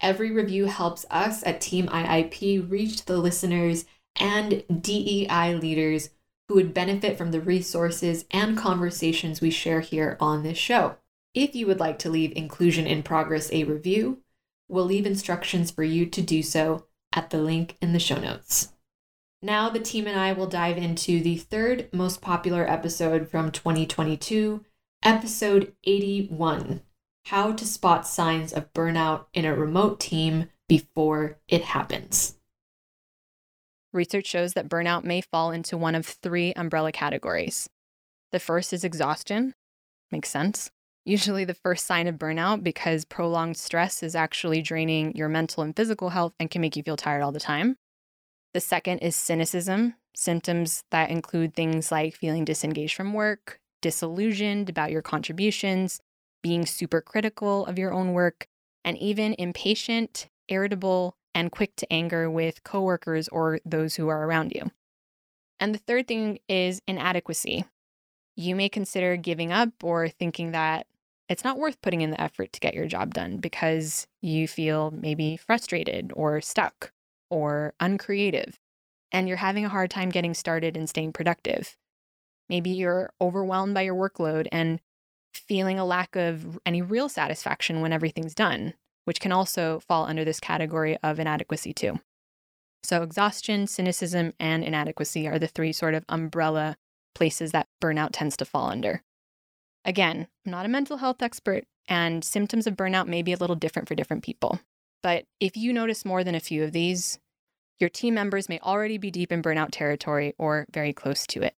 Every 0.02 0.32
review 0.32 0.66
helps 0.66 1.06
us 1.10 1.46
at 1.46 1.62
Team 1.62 1.88
IIP 1.88 2.70
reach 2.70 3.06
the 3.06 3.18
listeners 3.18 3.86
and 4.18 4.64
DEI 4.82 5.56
leaders 5.56 6.10
who 6.48 6.56
would 6.56 6.74
benefit 6.74 7.18
from 7.18 7.32
the 7.32 7.42
resources 7.42 8.26
and 8.32 8.58
conversations 8.58 9.42
we 9.42 9.50
share 9.50 9.82
here 9.82 10.16
on 10.20 10.44
this 10.44 10.58
show. 10.58 10.96
If 11.36 11.54
you 11.54 11.68
would 11.68 11.82
like 11.82 12.00
to 12.00 12.10
leave 12.10 12.32
Inclusion 12.34 12.88
in 12.88 13.04
Progress 13.04 13.52
a 13.52 13.66
review, 13.66 14.22
we'll 14.70 14.86
leave 14.86 15.06
instructions 15.06 15.70
for 15.70 15.84
you 15.84 16.06
to 16.06 16.22
do 16.22 16.42
so 16.42 16.86
at 17.12 17.30
the 17.30 17.40
link 17.40 17.76
in 17.82 17.92
the 17.92 18.00
show 18.00 18.18
notes. 18.18 18.72
Now, 19.42 19.70
the 19.70 19.82
team 19.82 20.08
and 20.08 20.18
I 20.18 20.32
will 20.32 20.48
dive 20.48 20.78
into 20.78 21.20
the 21.20 21.36
third 21.36 21.90
most 21.92 22.22
popular 22.22 22.68
episode 22.68 23.30
from 23.30 23.52
2022, 23.52 24.64
episode 25.04 25.74
81 25.84 26.82
How 27.26 27.52
to 27.52 27.66
Spot 27.68 28.08
Signs 28.08 28.54
of 28.54 28.72
Burnout 28.72 29.26
in 29.34 29.44
a 29.44 29.54
Remote 29.54 30.00
Team 30.00 30.48
Before 30.70 31.38
It 31.50 31.64
Happens. 31.64 32.38
Research 33.92 34.26
shows 34.26 34.54
that 34.54 34.70
burnout 34.70 35.04
may 35.04 35.20
fall 35.20 35.52
into 35.52 35.78
one 35.78 35.96
of 35.96 36.06
three 36.06 36.54
umbrella 36.54 36.94
categories. 36.94 37.70
The 38.32 38.40
first 38.40 38.72
is 38.72 38.86
exhaustion. 38.86 39.54
Makes 40.12 40.30
sense 40.30 40.72
usually 41.06 41.46
the 41.46 41.54
first 41.54 41.86
sign 41.86 42.08
of 42.08 42.16
burnout 42.16 42.64
because 42.64 43.06
prolonged 43.06 43.58
stress 43.58 44.02
is 44.02 44.16
actually 44.16 44.62
draining 44.62 45.16
your 45.16 45.30
mental 45.30 45.64
and 45.64 45.76
physical 45.76 46.10
health 46.10 46.34
and 46.40 46.50
can 46.50 46.62
make 46.62 46.76
you 46.76 46.84
feel 46.84 46.98
tired 46.98 47.22
all 47.22 47.32
the 47.32 47.40
time. 47.40 47.78
The 48.54 48.60
second 48.60 49.00
is 49.00 49.16
cynicism, 49.16 49.96
symptoms 50.16 50.84
that 50.92 51.12
include 51.12 51.54
things 51.54 51.92
like 51.92 52.16
feeling 52.16 52.44
disengaged 52.44 52.96
from 52.96 53.14
work, 53.14 53.60
disillusioned 53.82 54.70
about 54.70 54.92
your 54.92 55.02
contributions, 55.02 56.00
being 56.42 56.66
super 56.66 57.02
critical 57.02 57.66
of 57.66 57.78
your 57.78 57.94
own 57.94 58.14
work, 58.14 58.48
and 58.84 58.98
even 58.98 59.36
impatient, 59.38 60.28
irritable, 60.48 61.18
and 61.34 61.52
quick 61.52 61.76
to 61.76 61.92
anger 61.92 62.30
with 62.30 62.64
coworkers 62.64 63.28
or 63.28 63.60
those 63.66 63.96
who 63.96 64.08
are 64.08 64.26
around 64.26 64.54
you. 64.56 64.72
And 65.60 65.74
the 65.74 65.80
third 65.80 66.08
thing 66.08 66.40
is 66.48 66.82
inadequacy. 66.88 67.66
You 68.36 68.56
may 68.56 68.70
consider 68.70 69.18
giving 69.18 69.52
up 69.52 69.84
or 69.84 70.08
thinking 70.08 70.52
that 70.52 70.88
it's 71.28 71.44
not 71.44 71.58
worth 71.58 71.82
putting 71.82 72.02
in 72.02 72.12
the 72.12 72.22
effort 72.22 72.54
to 72.54 72.60
get 72.60 72.74
your 72.74 72.86
job 72.86 73.14
done 73.14 73.38
because 73.38 74.08
you 74.22 74.48
feel 74.48 74.92
maybe 74.92 75.38
frustrated 75.38 76.12
or 76.16 76.42
stuck 76.42 76.92
or 77.30 77.74
uncreative, 77.80 78.60
and 79.12 79.28
you're 79.28 79.38
having 79.38 79.66
a 79.66 79.70
hard 79.70 79.90
time 79.90 80.10
getting 80.10 80.34
started 80.34 80.78
and 80.78 80.88
staying 80.88 81.14
productive. 81.14 81.76
Maybe 82.50 82.70
you're 82.70 83.12
overwhelmed 83.20 83.74
by 83.74 83.82
your 83.82 83.96
workload 83.96 84.48
and 84.52 84.80
feeling 85.34 85.80
a 85.80 85.86
lack 85.86 86.16
of 86.16 86.60
any 86.66 86.82
real 86.82 87.10
satisfaction 87.10 87.82
when 87.82 87.92
everything's 87.92 88.36
done, 88.36 88.74
which 89.06 89.20
can 89.20 89.32
also 89.32 89.80
fall 89.80 90.06
under 90.06 90.24
this 90.24 90.40
category 90.40 90.98
of 91.04 91.20
inadequacy 91.20 91.74
too. 91.74 92.00
So, 92.84 93.02
exhaustion, 93.02 93.66
cynicism, 93.66 94.34
and 94.40 94.64
inadequacy 94.64 95.28
are 95.28 95.40
the 95.40 95.48
three 95.48 95.74
sort 95.74 95.96
of 95.96 96.06
umbrella 96.08 96.78
places 97.16 97.52
that 97.52 97.68
burnout 97.82 98.10
tends 98.12 98.38
to 98.38 98.46
fall 98.46 98.70
under. 98.70 99.02
Again, 99.86 100.28
I'm 100.46 100.52
not 100.52 100.66
a 100.66 100.70
mental 100.70 100.98
health 100.98 101.22
expert, 101.22 101.64
and 101.88 102.24
symptoms 102.24 102.66
of 102.66 102.76
burnout 102.76 103.08
may 103.08 103.22
be 103.22 103.34
a 103.34 103.38
little 103.38 103.56
different 103.56 103.88
for 103.88 103.94
different 103.94 104.24
people. 104.24 104.60
But 105.04 105.26
if 105.40 105.56
you 105.56 105.72
notice 105.72 106.04
more 106.04 106.24
than 106.24 106.34
a 106.34 106.40
few 106.40 106.64
of 106.64 106.72
these, 106.72 107.20
your 107.80 107.90
team 107.92 108.16
members 108.16 108.50
may 108.50 108.60
already 108.60 108.98
be 108.98 109.12
deep 109.12 109.32
in 109.32 109.44
burnout 109.44 109.70
territory 109.72 110.34
or 110.40 110.66
very 110.74 110.92
close 110.92 111.28
to 111.28 111.44
it. 111.44 111.54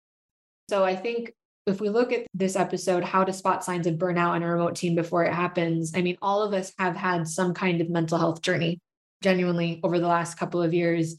So 0.69 0.85
I 0.85 0.97
think 0.97 1.33
if 1.69 1.81
we 1.81 1.89
look 1.89 2.12
at 2.12 2.27
this 2.35 2.57
episode, 2.57 3.05
how 3.05 3.23
to 3.23 3.33
spot 3.33 3.62
signs 3.62 3.87
of 3.87 3.95
burnout 3.95 4.35
in 4.35 4.43
a 4.43 4.51
remote 4.51 4.75
team 4.75 4.97
before 4.97 5.25
it 5.25 5.33
happens, 5.33 5.93
I 5.95 6.03
mean, 6.03 6.19
all 6.21 6.43
of 6.43 6.53
us 6.53 6.73
have 6.81 6.97
had 6.97 7.29
some 7.29 7.55
kind 7.55 7.81
of 7.81 7.89
mental 7.89 8.19
health 8.19 8.43
journey 8.43 8.81
genuinely 9.23 9.81
over 9.85 10.01
the 10.01 10.09
last 10.09 10.37
couple 10.37 10.61
of 10.61 10.75
years, 10.75 11.17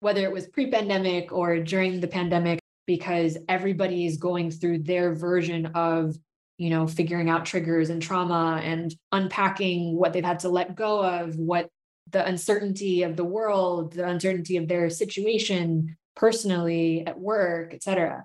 whether 0.00 0.22
it 0.22 0.32
was 0.32 0.46
pre 0.46 0.70
pandemic 0.70 1.30
or 1.30 1.58
during 1.58 2.00
the 2.00 2.08
pandemic 2.08 2.61
because 2.86 3.38
everybody 3.48 4.06
is 4.06 4.16
going 4.16 4.50
through 4.50 4.80
their 4.80 5.14
version 5.14 5.66
of 5.74 6.16
you 6.58 6.70
know 6.70 6.86
figuring 6.86 7.28
out 7.28 7.46
triggers 7.46 7.90
and 7.90 8.02
trauma 8.02 8.60
and 8.62 8.94
unpacking 9.10 9.96
what 9.96 10.12
they've 10.12 10.24
had 10.24 10.40
to 10.40 10.48
let 10.48 10.76
go 10.76 11.04
of 11.04 11.36
what 11.36 11.68
the 12.10 12.24
uncertainty 12.26 13.02
of 13.02 13.16
the 13.16 13.24
world 13.24 13.92
the 13.94 14.06
uncertainty 14.06 14.56
of 14.56 14.68
their 14.68 14.90
situation 14.90 15.96
personally 16.14 17.04
at 17.06 17.18
work 17.18 17.72
etc 17.74 18.24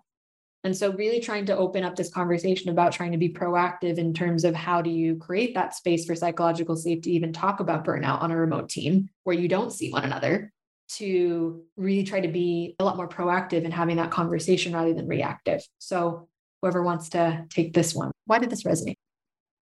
and 0.63 0.75
so 0.75 0.91
really 0.91 1.21
trying 1.21 1.45
to 1.45 1.55
open 1.55 1.83
up 1.83 1.95
this 1.95 2.11
conversation 2.11 2.69
about 2.69 2.91
trying 2.91 3.13
to 3.13 3.17
be 3.17 3.29
proactive 3.29 3.97
in 3.97 4.13
terms 4.13 4.43
of 4.43 4.53
how 4.53 4.81
do 4.81 4.89
you 4.89 5.15
create 5.15 5.53
that 5.53 5.73
space 5.73 6.05
for 6.05 6.15
psychological 6.15 6.75
safety 6.75 7.15
even 7.15 7.31
talk 7.31 7.59
about 7.59 7.85
burnout 7.85 8.21
on 8.21 8.31
a 8.31 8.37
remote 8.37 8.67
team 8.67 9.09
where 9.23 9.35
you 9.35 9.47
don't 9.47 9.71
see 9.71 9.91
one 9.91 10.03
another 10.03 10.51
to 10.89 11.63
really 11.75 12.03
try 12.03 12.19
to 12.19 12.27
be 12.27 12.75
a 12.79 12.83
lot 12.83 12.95
more 12.95 13.07
proactive 13.07 13.63
in 13.63 13.71
having 13.71 13.97
that 13.97 14.11
conversation 14.11 14.73
rather 14.73 14.93
than 14.93 15.07
reactive. 15.07 15.61
So, 15.79 16.27
whoever 16.61 16.81
wants 16.81 17.09
to 17.09 17.45
take 17.49 17.73
this 17.73 17.93
one, 17.93 18.11
why 18.25 18.39
did 18.39 18.49
this 18.49 18.63
resonate? 18.63 18.95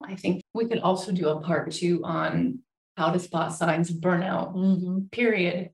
I 0.01 0.15
think 0.15 0.41
we 0.53 0.65
could 0.65 0.79
also 0.79 1.11
do 1.11 1.29
a 1.29 1.41
part 1.41 1.71
two 1.71 2.01
on 2.03 2.59
how 2.97 3.11
to 3.11 3.19
spot 3.19 3.53
signs 3.53 3.89
of 3.89 3.97
burnout, 3.97 4.55
mm-hmm. 4.55 5.07
period. 5.11 5.69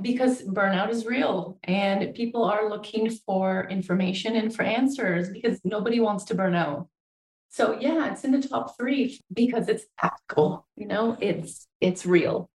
Because 0.00 0.42
burnout 0.42 0.90
is 0.90 1.06
real 1.06 1.58
and 1.64 2.14
people 2.14 2.44
are 2.44 2.68
looking 2.68 3.08
for 3.10 3.66
information 3.70 4.36
and 4.36 4.54
for 4.54 4.62
answers 4.62 5.30
because 5.30 5.58
nobody 5.64 6.00
wants 6.00 6.24
to 6.24 6.34
burn 6.34 6.54
out. 6.54 6.88
So 7.48 7.78
yeah, 7.80 8.12
it's 8.12 8.22
in 8.24 8.32
the 8.32 8.46
top 8.46 8.76
three 8.76 9.18
because 9.32 9.68
it's 9.68 9.86
practical, 9.96 10.66
you 10.76 10.86
know, 10.86 11.16
it's 11.18 11.66
it's 11.80 12.04
real. 12.04 12.50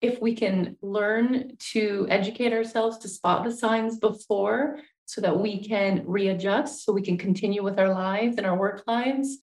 If 0.00 0.20
we 0.20 0.34
can 0.34 0.76
learn 0.82 1.56
to 1.72 2.06
educate 2.08 2.52
ourselves 2.52 2.98
to 2.98 3.08
spot 3.08 3.44
the 3.44 3.52
signs 3.52 3.98
before 3.98 4.78
so 5.06 5.20
that 5.20 5.38
we 5.38 5.66
can 5.66 6.04
readjust, 6.06 6.84
so 6.84 6.92
we 6.92 7.02
can 7.02 7.18
continue 7.18 7.62
with 7.62 7.78
our 7.78 7.88
lives 7.88 8.36
and 8.36 8.46
our 8.46 8.56
work 8.56 8.84
lives, 8.86 9.38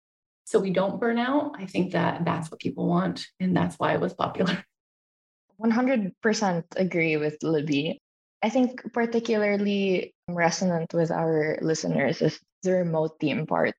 so 0.45 0.59
we 0.59 0.69
don't 0.69 0.99
burn 0.99 1.17
out, 1.17 1.53
I 1.57 1.65
think 1.65 1.93
that 1.93 2.23
that's 2.23 2.51
what 2.51 2.59
people 2.59 2.87
want. 2.87 3.25
And 3.39 3.57
that's 3.57 3.77
why 3.77 3.93
it 3.93 3.99
was 3.99 4.13
popular. 4.13 4.63
100% 5.61 6.63
agree 6.75 7.17
with 7.17 7.37
Libby. 7.41 7.99
I 8.43 8.49
think 8.49 8.81
particularly 8.93 10.13
resonant 10.29 10.93
with 10.93 11.09
our 11.09 11.57
listeners 11.61 12.21
is 12.21 12.39
the 12.61 12.73
remote 12.73 13.19
team 13.19 13.47
part 13.47 13.75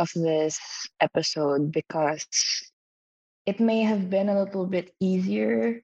of 0.00 0.10
this 0.14 0.58
episode 1.00 1.70
because 1.70 2.26
it 3.46 3.60
may 3.60 3.82
have 3.82 4.10
been 4.10 4.28
a 4.28 4.42
little 4.42 4.66
bit 4.66 4.92
easier, 5.00 5.82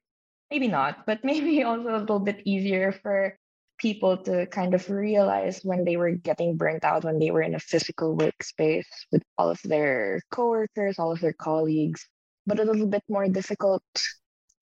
maybe 0.55 0.69
not, 0.69 1.05
but 1.05 1.25
maybe 1.25 1.63
also 1.67 1.97
a 1.97 1.99
little 1.99 2.21
bit 2.21 2.39
easier 2.45 2.93
for 3.03 3.35
people 3.77 4.17
to 4.23 4.47
kind 4.47 4.73
of 4.73 4.89
realize 4.89 5.59
when 5.65 5.85
they 5.85 5.97
were 5.97 6.13
getting 6.13 6.57
burnt 6.57 6.85
out 6.85 7.03
when 7.03 7.19
they 7.19 7.33
were 7.33 7.43
in 7.43 7.57
a 7.57 7.59
physical 7.59 8.17
workspace 8.17 8.87
with 9.11 9.21
all 9.37 9.51
of 9.51 9.59
their 9.65 10.23
coworkers, 10.31 11.01
all 11.01 11.11
of 11.11 11.19
their 11.19 11.35
colleagues, 11.35 12.07
but 12.47 12.61
a 12.61 12.65
little 12.65 12.87
bit 12.87 13.03
more 13.11 13.27
difficult 13.27 13.83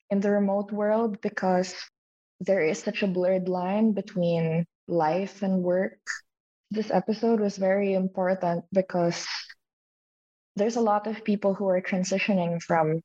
in 0.08 0.20
the 0.20 0.30
remote 0.30 0.72
world 0.72 1.20
because 1.20 1.76
there 2.40 2.64
is 2.64 2.78
such 2.78 3.02
a 3.02 3.06
blurred 3.06 3.50
line 3.50 3.92
between 3.92 4.64
life 4.88 5.42
and 5.42 5.62
work. 5.62 6.00
This 6.70 6.90
episode 6.90 7.38
was 7.38 7.60
very 7.60 7.92
important 7.92 8.64
because 8.72 9.28
there's 10.56 10.76
a 10.76 10.88
lot 10.88 11.06
of 11.06 11.22
people 11.22 11.52
who 11.52 11.68
are 11.68 11.82
transitioning 11.82 12.62
from 12.62 13.02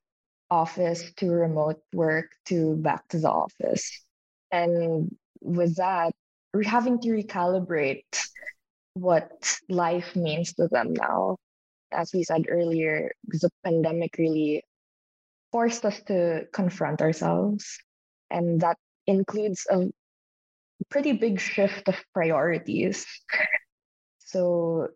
office 0.50 1.12
to 1.18 1.30
remote 1.30 1.82
work 1.94 2.32
to 2.46 2.76
back 2.78 3.08
to 3.10 3.20
the 3.20 3.30
office. 3.30 4.04
And 4.52 5.16
with 5.42 5.76
that, 5.76 6.12
we're 6.54 6.64
having 6.64 7.00
to 7.02 7.10
recalibrate 7.10 8.06
what 8.94 9.58
life 9.70 10.16
means 10.16 10.54
to 10.54 10.68
them 10.68 10.94
now. 10.94 11.38
As 11.92 12.12
we 12.14 12.24
said 12.24 12.46
earlier, 12.50 13.12
the 13.28 13.50
pandemic 13.64 14.16
really 14.18 14.64
forced 15.52 15.86
us 15.86 16.02
to 16.04 16.48
confront 16.52 17.02
ourselves. 17.02 17.78
And 18.30 18.60
that 18.62 18.78
includes 19.06 19.66
a 19.70 19.88
pretty 20.90 21.14
big 21.14 21.40
shift 21.40 21.88
of 21.88 21.96
priorities. 22.14 23.06
So 24.20 24.90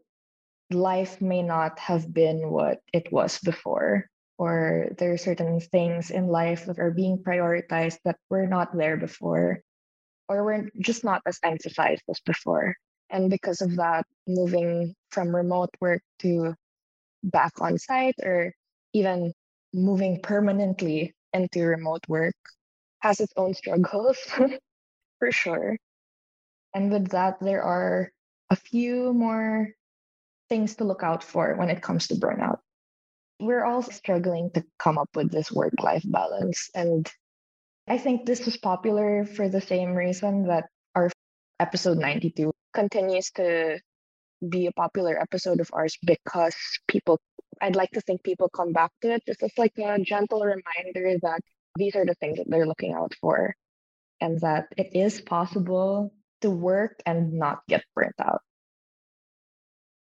life 0.72 1.22
may 1.22 1.42
not 1.42 1.80
have 1.80 2.14
been 2.14 2.50
what 2.50 2.80
it 2.94 3.12
was 3.12 3.40
before, 3.40 4.10
or 4.42 4.90
there 4.98 5.14
are 5.14 5.22
certain 5.22 5.60
things 5.60 6.10
in 6.10 6.26
life 6.26 6.66
that 6.66 6.80
are 6.80 6.90
being 6.90 7.22
prioritized 7.22 8.00
that 8.06 8.18
were 8.28 8.48
not 8.48 8.76
there 8.76 8.98
before, 8.98 9.62
or 10.28 10.44
were 10.44 10.66
just 10.80 11.04
not 11.06 11.22
as 11.28 11.38
emphasized 11.46 12.02
as 12.10 12.20
before. 12.26 12.74
And 13.12 13.30
because 13.30 13.62
of 13.62 13.76
that, 13.76 14.08
moving 14.26 14.96
from 15.12 15.30
remote 15.36 15.70
work 15.80 16.02
to 16.26 16.56
back 17.22 17.54
on 17.62 17.78
site, 17.78 18.18
or 18.24 18.52
even 18.94 19.32
moving 19.76 20.20
permanently 20.24 21.14
into 21.34 21.62
remote 21.62 22.02
work, 22.10 22.34
has 23.06 23.20
its 23.20 23.34
own 23.38 23.54
struggles 23.54 24.18
for 25.20 25.32
sure. 25.32 25.78
And 26.74 26.92
with 26.92 27.10
that, 27.10 27.38
there 27.42 27.62
are 27.62 28.10
a 28.50 28.56
few 28.56 29.14
more 29.14 29.70
things 30.50 30.78
to 30.78 30.84
look 30.84 31.04
out 31.04 31.24
for 31.24 31.54
when 31.58 31.70
it 31.70 31.84
comes 31.84 32.08
to 32.08 32.16
burnout. 32.16 32.58
We're 33.42 33.66
all 33.66 33.82
struggling 33.82 34.52
to 34.54 34.64
come 34.78 34.98
up 34.98 35.10
with 35.16 35.32
this 35.32 35.52
work 35.52 35.74
life 35.82 36.04
balance. 36.06 36.70
And 36.76 37.10
I 37.88 37.98
think 37.98 38.26
this 38.26 38.46
was 38.46 38.58
popular 38.58 39.26
for 39.26 39.50
the 39.50 39.62
same 39.62 39.94
reason 39.94 40.48
that 40.48 40.66
our 40.96 41.10
episode 41.60 41.98
92 41.98 42.52
continues 42.74 43.32
to 43.32 43.80
be 44.48 44.68
a 44.68 44.72
popular 44.72 45.20
episode 45.20 45.60
of 45.60 45.70
ours 45.74 45.98
because 46.06 46.56
people, 46.88 47.20
I'd 47.62 47.76
like 47.76 47.92
to 47.92 48.02
think 48.02 48.24
people 48.24 48.50
come 48.50 48.74
back 48.74 48.92
to 49.02 49.14
it 49.14 49.24
just 49.26 49.58
like 49.58 49.74
a 49.78 50.00
gentle 50.00 50.42
reminder 50.42 51.18
that 51.22 51.42
these 51.76 51.96
are 51.96 52.06
the 52.06 52.16
things 52.16 52.38
that 52.38 52.50
they're 52.50 52.68
looking 52.68 52.94
out 52.94 53.14
for 53.20 53.56
and 54.20 54.40
that 54.42 54.68
it 54.78 54.96
is 54.96 55.20
possible 55.20 56.14
to 56.42 56.50
work 56.50 57.02
and 57.06 57.34
not 57.34 57.62
get 57.68 57.84
burnt 57.96 58.16
out. 58.20 58.42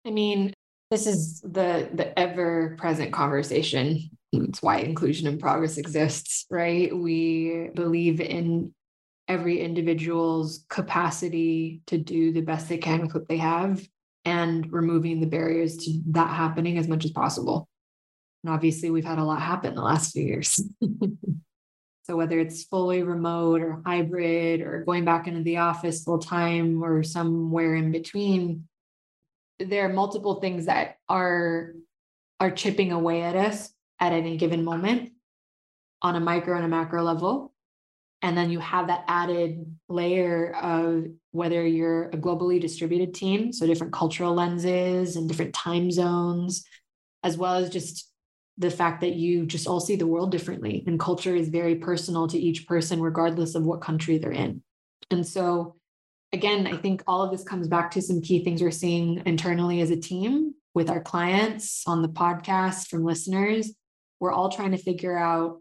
I 0.06 0.10
mean, 0.10 0.54
this 0.90 1.06
is 1.06 1.40
the 1.40 1.88
the 1.94 2.18
ever 2.18 2.76
present 2.78 3.12
conversation. 3.12 4.10
It's 4.32 4.62
why 4.62 4.78
inclusion 4.78 5.26
in 5.26 5.38
progress 5.38 5.76
exists, 5.76 6.46
right? 6.50 6.96
We 6.96 7.68
believe 7.74 8.20
in 8.20 8.74
every 9.28 9.60
individual's 9.60 10.64
capacity 10.68 11.82
to 11.86 11.98
do 11.98 12.32
the 12.32 12.40
best 12.40 12.68
they 12.68 12.78
can 12.78 13.02
with 13.02 13.14
what 13.14 13.28
they 13.28 13.36
have 13.36 13.86
and 14.24 14.70
removing 14.72 15.20
the 15.20 15.26
barriers 15.26 15.76
to 15.78 16.00
that 16.08 16.30
happening 16.30 16.78
as 16.78 16.88
much 16.88 17.04
as 17.04 17.12
possible. 17.12 17.68
And 18.42 18.52
obviously, 18.52 18.90
we've 18.90 19.04
had 19.04 19.18
a 19.18 19.24
lot 19.24 19.40
happen 19.40 19.74
the 19.74 19.82
last 19.82 20.12
few 20.12 20.24
years. 20.24 20.60
So 22.10 22.16
whether 22.16 22.40
it's 22.40 22.64
fully 22.64 23.04
remote 23.04 23.60
or 23.60 23.82
hybrid 23.86 24.62
or 24.62 24.82
going 24.84 25.04
back 25.04 25.28
into 25.28 25.44
the 25.44 25.58
office 25.58 26.02
full 26.02 26.18
time 26.18 26.82
or 26.82 27.04
somewhere 27.04 27.76
in 27.76 27.92
between, 27.92 28.66
there 29.60 29.86
are 29.86 29.92
multiple 29.92 30.40
things 30.40 30.66
that 30.66 30.96
are 31.08 31.74
are 32.38 32.50
chipping 32.50 32.92
away 32.92 33.22
at 33.22 33.36
us 33.36 33.70
at 33.98 34.12
any 34.12 34.36
given 34.36 34.64
moment 34.64 35.12
on 36.02 36.16
a 36.16 36.20
micro 36.20 36.56
and 36.56 36.64
a 36.64 36.68
macro 36.68 37.02
level. 37.02 37.52
And 38.22 38.36
then 38.36 38.50
you 38.50 38.58
have 38.60 38.88
that 38.88 39.04
added 39.08 39.64
layer 39.88 40.54
of 40.54 41.06
whether 41.32 41.66
you're 41.66 42.04
a 42.08 42.16
globally 42.16 42.60
distributed 42.60 43.14
team, 43.14 43.52
so 43.52 43.66
different 43.66 43.92
cultural 43.92 44.34
lenses 44.34 45.16
and 45.16 45.28
different 45.28 45.54
time 45.54 45.90
zones, 45.90 46.64
as 47.22 47.36
well 47.36 47.54
as 47.54 47.70
just 47.70 48.10
the 48.60 48.70
fact 48.70 49.00
that 49.00 49.14
you 49.14 49.46
just 49.46 49.66
all 49.66 49.80
see 49.80 49.96
the 49.96 50.06
world 50.06 50.30
differently 50.30 50.84
and 50.86 51.00
culture 51.00 51.34
is 51.34 51.48
very 51.48 51.76
personal 51.76 52.28
to 52.28 52.38
each 52.38 52.66
person 52.66 53.00
regardless 53.00 53.54
of 53.54 53.64
what 53.64 53.80
country 53.80 54.18
they're 54.18 54.30
in 54.30 54.62
and 55.10 55.26
so 55.26 55.76
again 56.32 56.66
i 56.66 56.76
think 56.76 57.02
all 57.06 57.22
of 57.22 57.30
this 57.30 57.44
comes 57.44 57.68
back 57.68 57.90
to 57.90 58.02
some 58.02 58.20
key 58.20 58.44
things 58.44 58.62
we're 58.62 58.70
seeing 58.70 59.22
internally 59.26 59.80
as 59.80 59.90
a 59.90 59.96
team 59.96 60.54
with 60.74 60.90
our 60.90 61.00
clients 61.00 61.82
on 61.86 62.02
the 62.02 62.08
podcast 62.08 62.88
from 62.88 63.04
listeners. 63.04 63.72
We're 64.20 64.32
all 64.32 64.50
trying 64.50 64.70
to 64.72 64.78
figure 64.78 65.16
out 65.16 65.58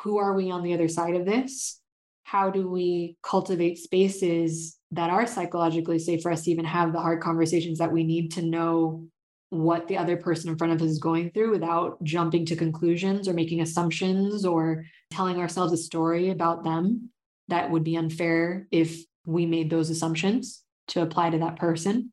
who 0.00 0.18
are 0.18 0.34
we 0.34 0.50
on 0.50 0.62
the 0.62 0.74
other 0.74 0.88
side 0.88 1.14
of 1.14 1.26
this? 1.26 1.80
How 2.24 2.50
do 2.50 2.68
we 2.68 3.16
cultivate 3.22 3.78
spaces 3.78 4.78
that 4.90 5.10
are 5.10 5.26
psychologically 5.26 5.98
safe 5.98 6.22
for 6.22 6.32
us 6.32 6.44
to 6.44 6.50
even 6.50 6.64
have 6.64 6.92
the 6.92 7.00
hard 7.00 7.20
conversations 7.20 7.78
that 7.78 7.92
we 7.92 8.04
need 8.04 8.32
to 8.32 8.42
know 8.42 9.06
what 9.50 9.86
the 9.86 9.98
other 9.98 10.16
person 10.16 10.50
in 10.50 10.56
front 10.56 10.72
of 10.72 10.80
us 10.80 10.88
is 10.88 10.98
going 10.98 11.30
through 11.30 11.50
without 11.50 12.02
jumping 12.02 12.46
to 12.46 12.56
conclusions 12.56 13.28
or 13.28 13.34
making 13.34 13.60
assumptions 13.60 14.46
or 14.46 14.84
telling 15.10 15.38
ourselves 15.38 15.74
a 15.74 15.76
story 15.76 16.30
about 16.30 16.64
them 16.64 17.10
that 17.48 17.70
would 17.70 17.84
be 17.84 17.96
unfair 17.96 18.66
if 18.70 19.04
we 19.24 19.46
made 19.46 19.70
those 19.70 19.90
assumptions 19.90 20.62
to 20.88 21.02
apply 21.02 21.30
to 21.30 21.38
that 21.38 21.56
person. 21.56 22.12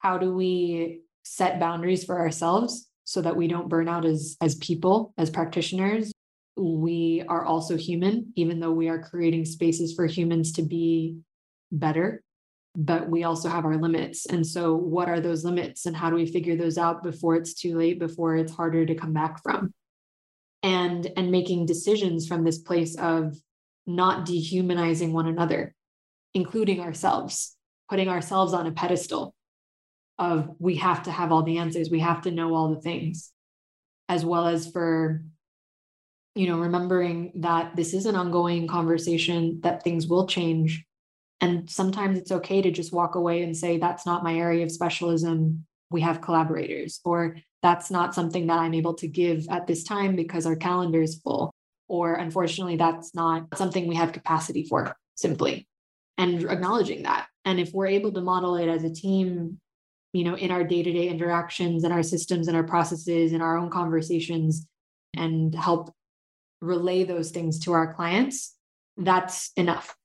How 0.00 0.18
do 0.18 0.34
we 0.34 1.02
set 1.22 1.60
boundaries 1.60 2.04
for 2.04 2.18
ourselves 2.18 2.88
so 3.04 3.22
that 3.22 3.36
we 3.36 3.48
don't 3.48 3.68
burn 3.68 3.88
out 3.88 4.04
as 4.04 4.36
as 4.40 4.56
people, 4.56 5.14
as 5.16 5.30
practitioners? 5.30 6.12
We 6.56 7.24
are 7.28 7.44
also 7.44 7.76
human 7.76 8.32
even 8.36 8.60
though 8.60 8.72
we 8.72 8.88
are 8.88 9.02
creating 9.02 9.44
spaces 9.44 9.94
for 9.94 10.06
humans 10.06 10.52
to 10.52 10.62
be 10.62 11.18
better 11.70 12.22
but 12.74 13.08
we 13.08 13.24
also 13.24 13.48
have 13.48 13.64
our 13.64 13.76
limits. 13.76 14.26
And 14.26 14.46
so, 14.46 14.74
what 14.74 15.08
are 15.08 15.20
those 15.20 15.44
limits, 15.44 15.86
and 15.86 15.96
how 15.96 16.10
do 16.10 16.16
we 16.16 16.26
figure 16.26 16.56
those 16.56 16.78
out 16.78 17.02
before 17.02 17.36
it's 17.36 17.54
too 17.54 17.76
late, 17.76 17.98
before 17.98 18.36
it's 18.36 18.52
harder 18.52 18.86
to 18.86 18.94
come 18.94 19.12
back 19.12 19.42
from? 19.42 19.72
And 20.62 21.10
and 21.16 21.30
making 21.30 21.66
decisions 21.66 22.26
from 22.26 22.44
this 22.44 22.58
place 22.58 22.96
of 22.96 23.36
not 23.86 24.24
dehumanizing 24.24 25.12
one 25.12 25.26
another, 25.26 25.74
including 26.34 26.80
ourselves, 26.80 27.56
putting 27.88 28.08
ourselves 28.08 28.52
on 28.52 28.66
a 28.66 28.72
pedestal 28.72 29.34
of 30.18 30.54
we 30.58 30.76
have 30.76 31.02
to 31.04 31.10
have 31.10 31.32
all 31.32 31.42
the 31.42 31.58
answers, 31.58 31.90
we 31.90 32.00
have 32.00 32.22
to 32.22 32.30
know 32.30 32.54
all 32.54 32.74
the 32.74 32.80
things, 32.80 33.32
as 34.08 34.24
well 34.24 34.46
as 34.46 34.70
for 34.70 35.24
you 36.34 36.46
know 36.46 36.58
remembering 36.58 37.32
that 37.36 37.76
this 37.76 37.92
is 37.92 38.06
an 38.06 38.16
ongoing 38.16 38.66
conversation 38.66 39.60
that 39.62 39.82
things 39.82 40.06
will 40.06 40.26
change 40.26 40.84
and 41.42 41.68
sometimes 41.68 42.18
it's 42.18 42.30
okay 42.30 42.62
to 42.62 42.70
just 42.70 42.92
walk 42.92 43.16
away 43.16 43.42
and 43.42 43.54
say, 43.54 43.76
that's 43.76 44.06
not 44.06 44.22
my 44.22 44.36
area 44.36 44.62
of 44.64 44.70
specialism. 44.70 45.66
We 45.90 46.00
have 46.02 46.20
collaborators, 46.20 47.00
or 47.04 47.36
that's 47.62 47.90
not 47.90 48.14
something 48.14 48.46
that 48.46 48.60
I'm 48.60 48.74
able 48.74 48.94
to 48.94 49.08
give 49.08 49.46
at 49.50 49.66
this 49.66 49.82
time 49.82 50.14
because 50.14 50.46
our 50.46 50.54
calendar 50.54 51.02
is 51.02 51.16
full. 51.16 51.52
Or 51.88 52.14
unfortunately, 52.14 52.76
that's 52.76 53.12
not 53.12 53.58
something 53.58 53.88
we 53.88 53.96
have 53.96 54.12
capacity 54.12 54.64
for, 54.64 54.96
simply. 55.16 55.66
And 56.18 56.44
acknowledging 56.44 57.02
that. 57.04 57.26
And 57.44 57.58
if 57.58 57.72
we're 57.72 57.86
able 57.86 58.12
to 58.12 58.20
model 58.20 58.56
it 58.56 58.68
as 58.68 58.84
a 58.84 58.92
team, 58.92 59.58
you 60.12 60.24
know, 60.24 60.36
in 60.36 60.50
our 60.50 60.62
day 60.62 60.82
to 60.82 60.92
day 60.92 61.08
interactions 61.08 61.84
and 61.84 61.92
our 61.92 62.02
systems 62.02 62.48
and 62.48 62.56
our 62.56 62.64
processes 62.64 63.32
and 63.32 63.42
our 63.42 63.56
own 63.56 63.70
conversations 63.70 64.66
and 65.16 65.54
help 65.54 65.92
relay 66.60 67.04
those 67.04 67.30
things 67.30 67.58
to 67.60 67.72
our 67.72 67.92
clients, 67.94 68.54
that's 68.96 69.50
enough, 69.56 69.96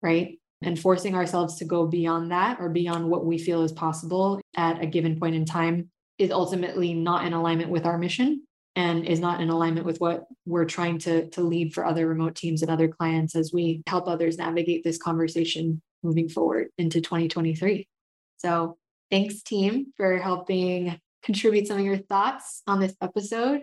right? 0.00 0.38
And 0.62 0.78
forcing 0.78 1.14
ourselves 1.14 1.56
to 1.56 1.64
go 1.64 1.86
beyond 1.86 2.30
that 2.30 2.60
or 2.60 2.68
beyond 2.68 3.10
what 3.10 3.26
we 3.26 3.36
feel 3.36 3.62
is 3.62 3.72
possible 3.72 4.40
at 4.56 4.80
a 4.80 4.86
given 4.86 5.18
point 5.18 5.34
in 5.34 5.44
time 5.44 5.90
is 6.18 6.30
ultimately 6.30 6.94
not 6.94 7.26
in 7.26 7.32
alignment 7.32 7.70
with 7.70 7.84
our 7.84 7.98
mission 7.98 8.46
and 8.74 9.04
is 9.04 9.20
not 9.20 9.40
in 9.40 9.50
alignment 9.50 9.86
with 9.86 9.98
what 10.00 10.24
we're 10.46 10.64
trying 10.64 10.98
to, 10.98 11.28
to 11.30 11.42
lead 11.42 11.74
for 11.74 11.84
other 11.84 12.08
remote 12.08 12.34
teams 12.34 12.62
and 12.62 12.70
other 12.70 12.88
clients 12.88 13.36
as 13.36 13.52
we 13.52 13.82
help 13.86 14.08
others 14.08 14.38
navigate 14.38 14.82
this 14.82 14.98
conversation 14.98 15.82
moving 16.02 16.28
forward 16.28 16.68
into 16.78 17.00
2023. 17.00 17.86
So 18.38 18.78
thanks, 19.10 19.42
team, 19.42 19.92
for 19.96 20.18
helping 20.18 20.98
contribute 21.22 21.66
some 21.66 21.78
of 21.78 21.84
your 21.84 21.98
thoughts 21.98 22.62
on 22.66 22.80
this 22.80 22.94
episode. 23.00 23.62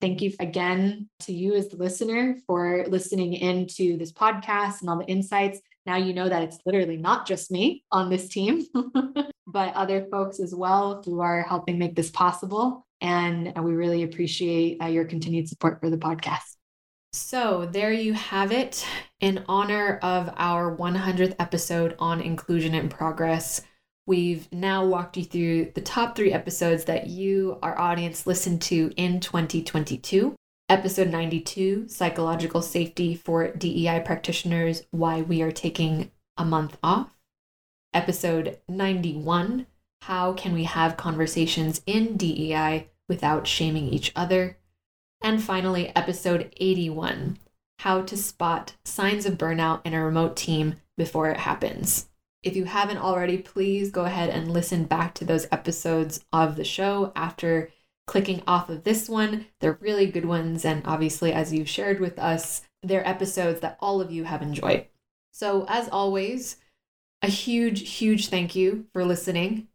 Thank 0.00 0.22
you 0.22 0.32
again 0.40 1.08
to 1.20 1.32
you 1.32 1.54
as 1.54 1.68
the 1.68 1.76
listener 1.76 2.36
for 2.46 2.86
listening 2.86 3.34
into 3.34 3.98
this 3.98 4.12
podcast 4.12 4.80
and 4.80 4.88
all 4.88 4.98
the 4.98 5.06
insights. 5.06 5.60
Now 5.84 5.96
you 5.96 6.14
know 6.14 6.28
that 6.28 6.42
it's 6.42 6.58
literally 6.64 6.96
not 6.96 7.26
just 7.26 7.50
me 7.50 7.84
on 7.90 8.08
this 8.08 8.28
team, 8.28 8.64
but 9.46 9.74
other 9.74 10.06
folks 10.10 10.40
as 10.40 10.54
well 10.54 11.02
who 11.04 11.20
are 11.20 11.42
helping 11.42 11.78
make 11.78 11.96
this 11.96 12.10
possible. 12.10 12.86
And 13.00 13.52
we 13.62 13.72
really 13.72 14.02
appreciate 14.02 14.82
uh, 14.82 14.86
your 14.86 15.04
continued 15.04 15.48
support 15.48 15.80
for 15.80 15.90
the 15.90 15.96
podcast. 15.96 16.56
So, 17.12 17.66
there 17.66 17.92
you 17.92 18.12
have 18.12 18.52
it. 18.52 18.86
In 19.18 19.44
honor 19.48 19.98
of 20.02 20.32
our 20.36 20.76
100th 20.76 21.34
episode 21.40 21.96
on 21.98 22.20
inclusion 22.20 22.72
in 22.74 22.88
progress, 22.88 23.62
we've 24.06 24.50
now 24.52 24.84
walked 24.84 25.16
you 25.16 25.24
through 25.24 25.72
the 25.74 25.80
top 25.80 26.14
three 26.14 26.32
episodes 26.32 26.84
that 26.84 27.08
you, 27.08 27.58
our 27.62 27.76
audience, 27.78 28.28
listened 28.28 28.62
to 28.62 28.92
in 28.96 29.18
2022. 29.18 30.36
Episode 30.68 31.08
92 31.10 31.88
Psychological 31.88 32.62
Safety 32.62 33.16
for 33.16 33.48
DEI 33.48 34.02
Practitioners 34.04 34.84
Why 34.92 35.20
We 35.20 35.42
Are 35.42 35.50
Taking 35.50 36.12
a 36.36 36.44
Month 36.44 36.78
Off. 36.80 37.18
Episode 37.92 38.60
91 38.68 39.66
How 40.04 40.32
Can 40.32 40.54
We 40.54 40.64
Have 40.64 40.96
Conversations 40.96 41.82
in 41.86 42.16
DEI 42.16 42.88
Without 43.08 43.46
Shaming 43.46 43.88
Each 43.88 44.12
Other? 44.16 44.56
And 45.22 45.42
finally, 45.42 45.94
episode 45.94 46.54
81 46.56 47.38
How 47.80 48.02
to 48.02 48.16
Spot 48.16 48.72
Signs 48.84 49.26
of 49.26 49.36
Burnout 49.36 49.82
in 49.84 49.92
a 49.92 50.02
Remote 50.02 50.36
Team 50.36 50.76
Before 50.96 51.28
It 51.28 51.36
Happens. 51.36 52.08
If 52.42 52.56
you 52.56 52.64
haven't 52.64 52.96
already, 52.96 53.36
please 53.36 53.90
go 53.90 54.06
ahead 54.06 54.30
and 54.30 54.50
listen 54.50 54.84
back 54.84 55.12
to 55.14 55.26
those 55.26 55.46
episodes 55.52 56.24
of 56.32 56.56
the 56.56 56.64
show 56.64 57.12
after 57.14 57.70
clicking 58.06 58.42
off 58.46 58.70
of 58.70 58.84
this 58.84 59.06
one. 59.06 59.46
They're 59.60 59.78
really 59.80 60.06
good 60.06 60.24
ones. 60.24 60.64
And 60.64 60.82
obviously, 60.86 61.34
as 61.34 61.52
you've 61.52 61.68
shared 61.68 62.00
with 62.00 62.18
us, 62.18 62.62
they're 62.82 63.06
episodes 63.06 63.60
that 63.60 63.76
all 63.80 64.00
of 64.00 64.10
you 64.10 64.24
have 64.24 64.40
enjoyed. 64.40 64.86
So, 65.30 65.66
as 65.68 65.90
always, 65.90 66.56
a 67.20 67.28
huge, 67.28 67.88
huge 67.90 68.28
thank 68.28 68.56
you 68.56 68.86
for 68.94 69.04
listening. 69.04 69.68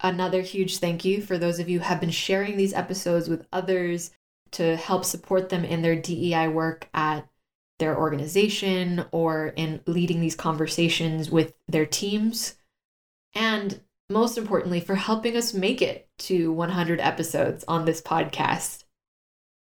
Another 0.00 0.42
huge 0.42 0.78
thank 0.78 1.04
you 1.04 1.22
for 1.22 1.38
those 1.38 1.58
of 1.58 1.68
you 1.68 1.78
who 1.78 1.84
have 1.84 2.00
been 2.00 2.10
sharing 2.10 2.56
these 2.56 2.74
episodes 2.74 3.28
with 3.28 3.46
others 3.52 4.10
to 4.52 4.76
help 4.76 5.04
support 5.04 5.48
them 5.48 5.64
in 5.64 5.82
their 5.82 5.96
DEI 5.96 6.48
work 6.48 6.88
at 6.94 7.28
their 7.78 7.98
organization 7.98 9.04
or 9.10 9.48
in 9.48 9.80
leading 9.86 10.20
these 10.20 10.36
conversations 10.36 11.30
with 11.30 11.54
their 11.68 11.86
teams. 11.86 12.56
And 13.34 13.80
most 14.08 14.38
importantly, 14.38 14.80
for 14.80 14.94
helping 14.94 15.36
us 15.36 15.52
make 15.52 15.82
it 15.82 16.08
to 16.18 16.52
100 16.52 17.00
episodes 17.00 17.64
on 17.66 17.84
this 17.84 18.00
podcast. 18.00 18.84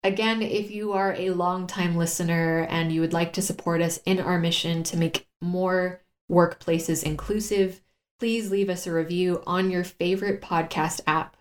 Again, 0.03 0.41
if 0.41 0.69
you 0.69 0.93
are 0.93 1.15
a 1.17 1.31
longtime 1.31 1.95
listener 1.95 2.67
and 2.69 2.91
you 2.91 3.01
would 3.01 3.13
like 3.13 3.33
to 3.33 3.41
support 3.41 3.81
us 3.81 3.99
in 4.05 4.19
our 4.19 4.37
mission 4.37 4.83
to 4.83 4.97
make 4.97 5.27
more 5.41 6.01
workplaces 6.31 7.03
inclusive, 7.03 7.81
please 8.19 8.49
leave 8.51 8.69
us 8.69 8.87
a 8.87 8.93
review 8.93 9.43
on 9.45 9.71
your 9.71 9.83
favorite 9.83 10.41
podcast 10.41 11.01
app. 11.05 11.35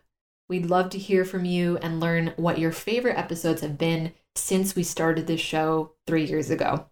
We'd 0.49 0.67
love 0.67 0.91
to 0.91 0.99
hear 0.99 1.25
from 1.25 1.45
you 1.45 1.79
and 1.79 2.01
learn 2.01 2.35
what 2.37 2.59
your 2.59 2.73
favorite 2.73 3.19
episodes 3.19 3.63
have 3.63 3.79
been 3.79 4.13
since 4.35 4.75
we 4.75 4.83
started 4.83 5.27
this 5.27 5.41
show 5.41 5.93
three 6.07 6.25
years 6.25 6.51
ago. 6.51 6.87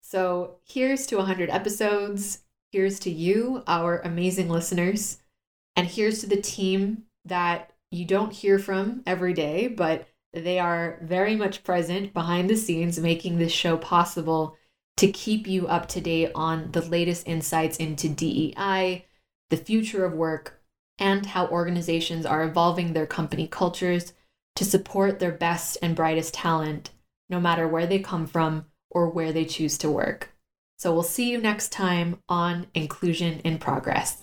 So 0.00 0.56
here's 0.64 1.06
to 1.06 1.16
100 1.16 1.50
episodes. 1.50 2.42
Here's 2.70 2.98
to 3.00 3.10
you, 3.10 3.62
our 3.66 4.00
amazing 4.00 4.48
listeners. 4.48 5.18
And 5.76 5.86
here's 5.86 6.20
to 6.20 6.26
the 6.26 6.40
team 6.40 7.04
that 7.24 7.72
you 7.90 8.04
don't 8.04 8.32
hear 8.32 8.58
from 8.58 9.02
every 9.06 9.34
day, 9.34 9.68
but 9.68 10.08
they 10.32 10.58
are 10.58 10.98
very 11.02 11.36
much 11.36 11.62
present 11.62 12.14
behind 12.14 12.48
the 12.48 12.56
scenes, 12.56 12.98
making 12.98 13.38
this 13.38 13.52
show 13.52 13.76
possible 13.76 14.56
to 14.96 15.10
keep 15.10 15.46
you 15.46 15.66
up 15.66 15.88
to 15.88 16.00
date 16.00 16.30
on 16.34 16.70
the 16.72 16.82
latest 16.82 17.26
insights 17.26 17.76
into 17.78 18.08
DEI, 18.08 19.06
the 19.50 19.56
future 19.56 20.04
of 20.04 20.12
work, 20.12 20.62
and 20.98 21.26
how 21.26 21.46
organizations 21.48 22.24
are 22.26 22.44
evolving 22.44 22.92
their 22.92 23.06
company 23.06 23.46
cultures 23.46 24.12
to 24.54 24.64
support 24.64 25.18
their 25.18 25.32
best 25.32 25.78
and 25.82 25.96
brightest 25.96 26.34
talent, 26.34 26.90
no 27.28 27.40
matter 27.40 27.66
where 27.66 27.86
they 27.86 27.98
come 27.98 28.26
from 28.26 28.66
or 28.90 29.08
where 29.08 29.32
they 29.32 29.44
choose 29.44 29.78
to 29.78 29.90
work. 29.90 30.30
So 30.78 30.92
we'll 30.92 31.02
see 31.02 31.30
you 31.30 31.38
next 31.38 31.70
time 31.72 32.18
on 32.28 32.66
Inclusion 32.74 33.40
in 33.40 33.58
Progress. 33.58 34.21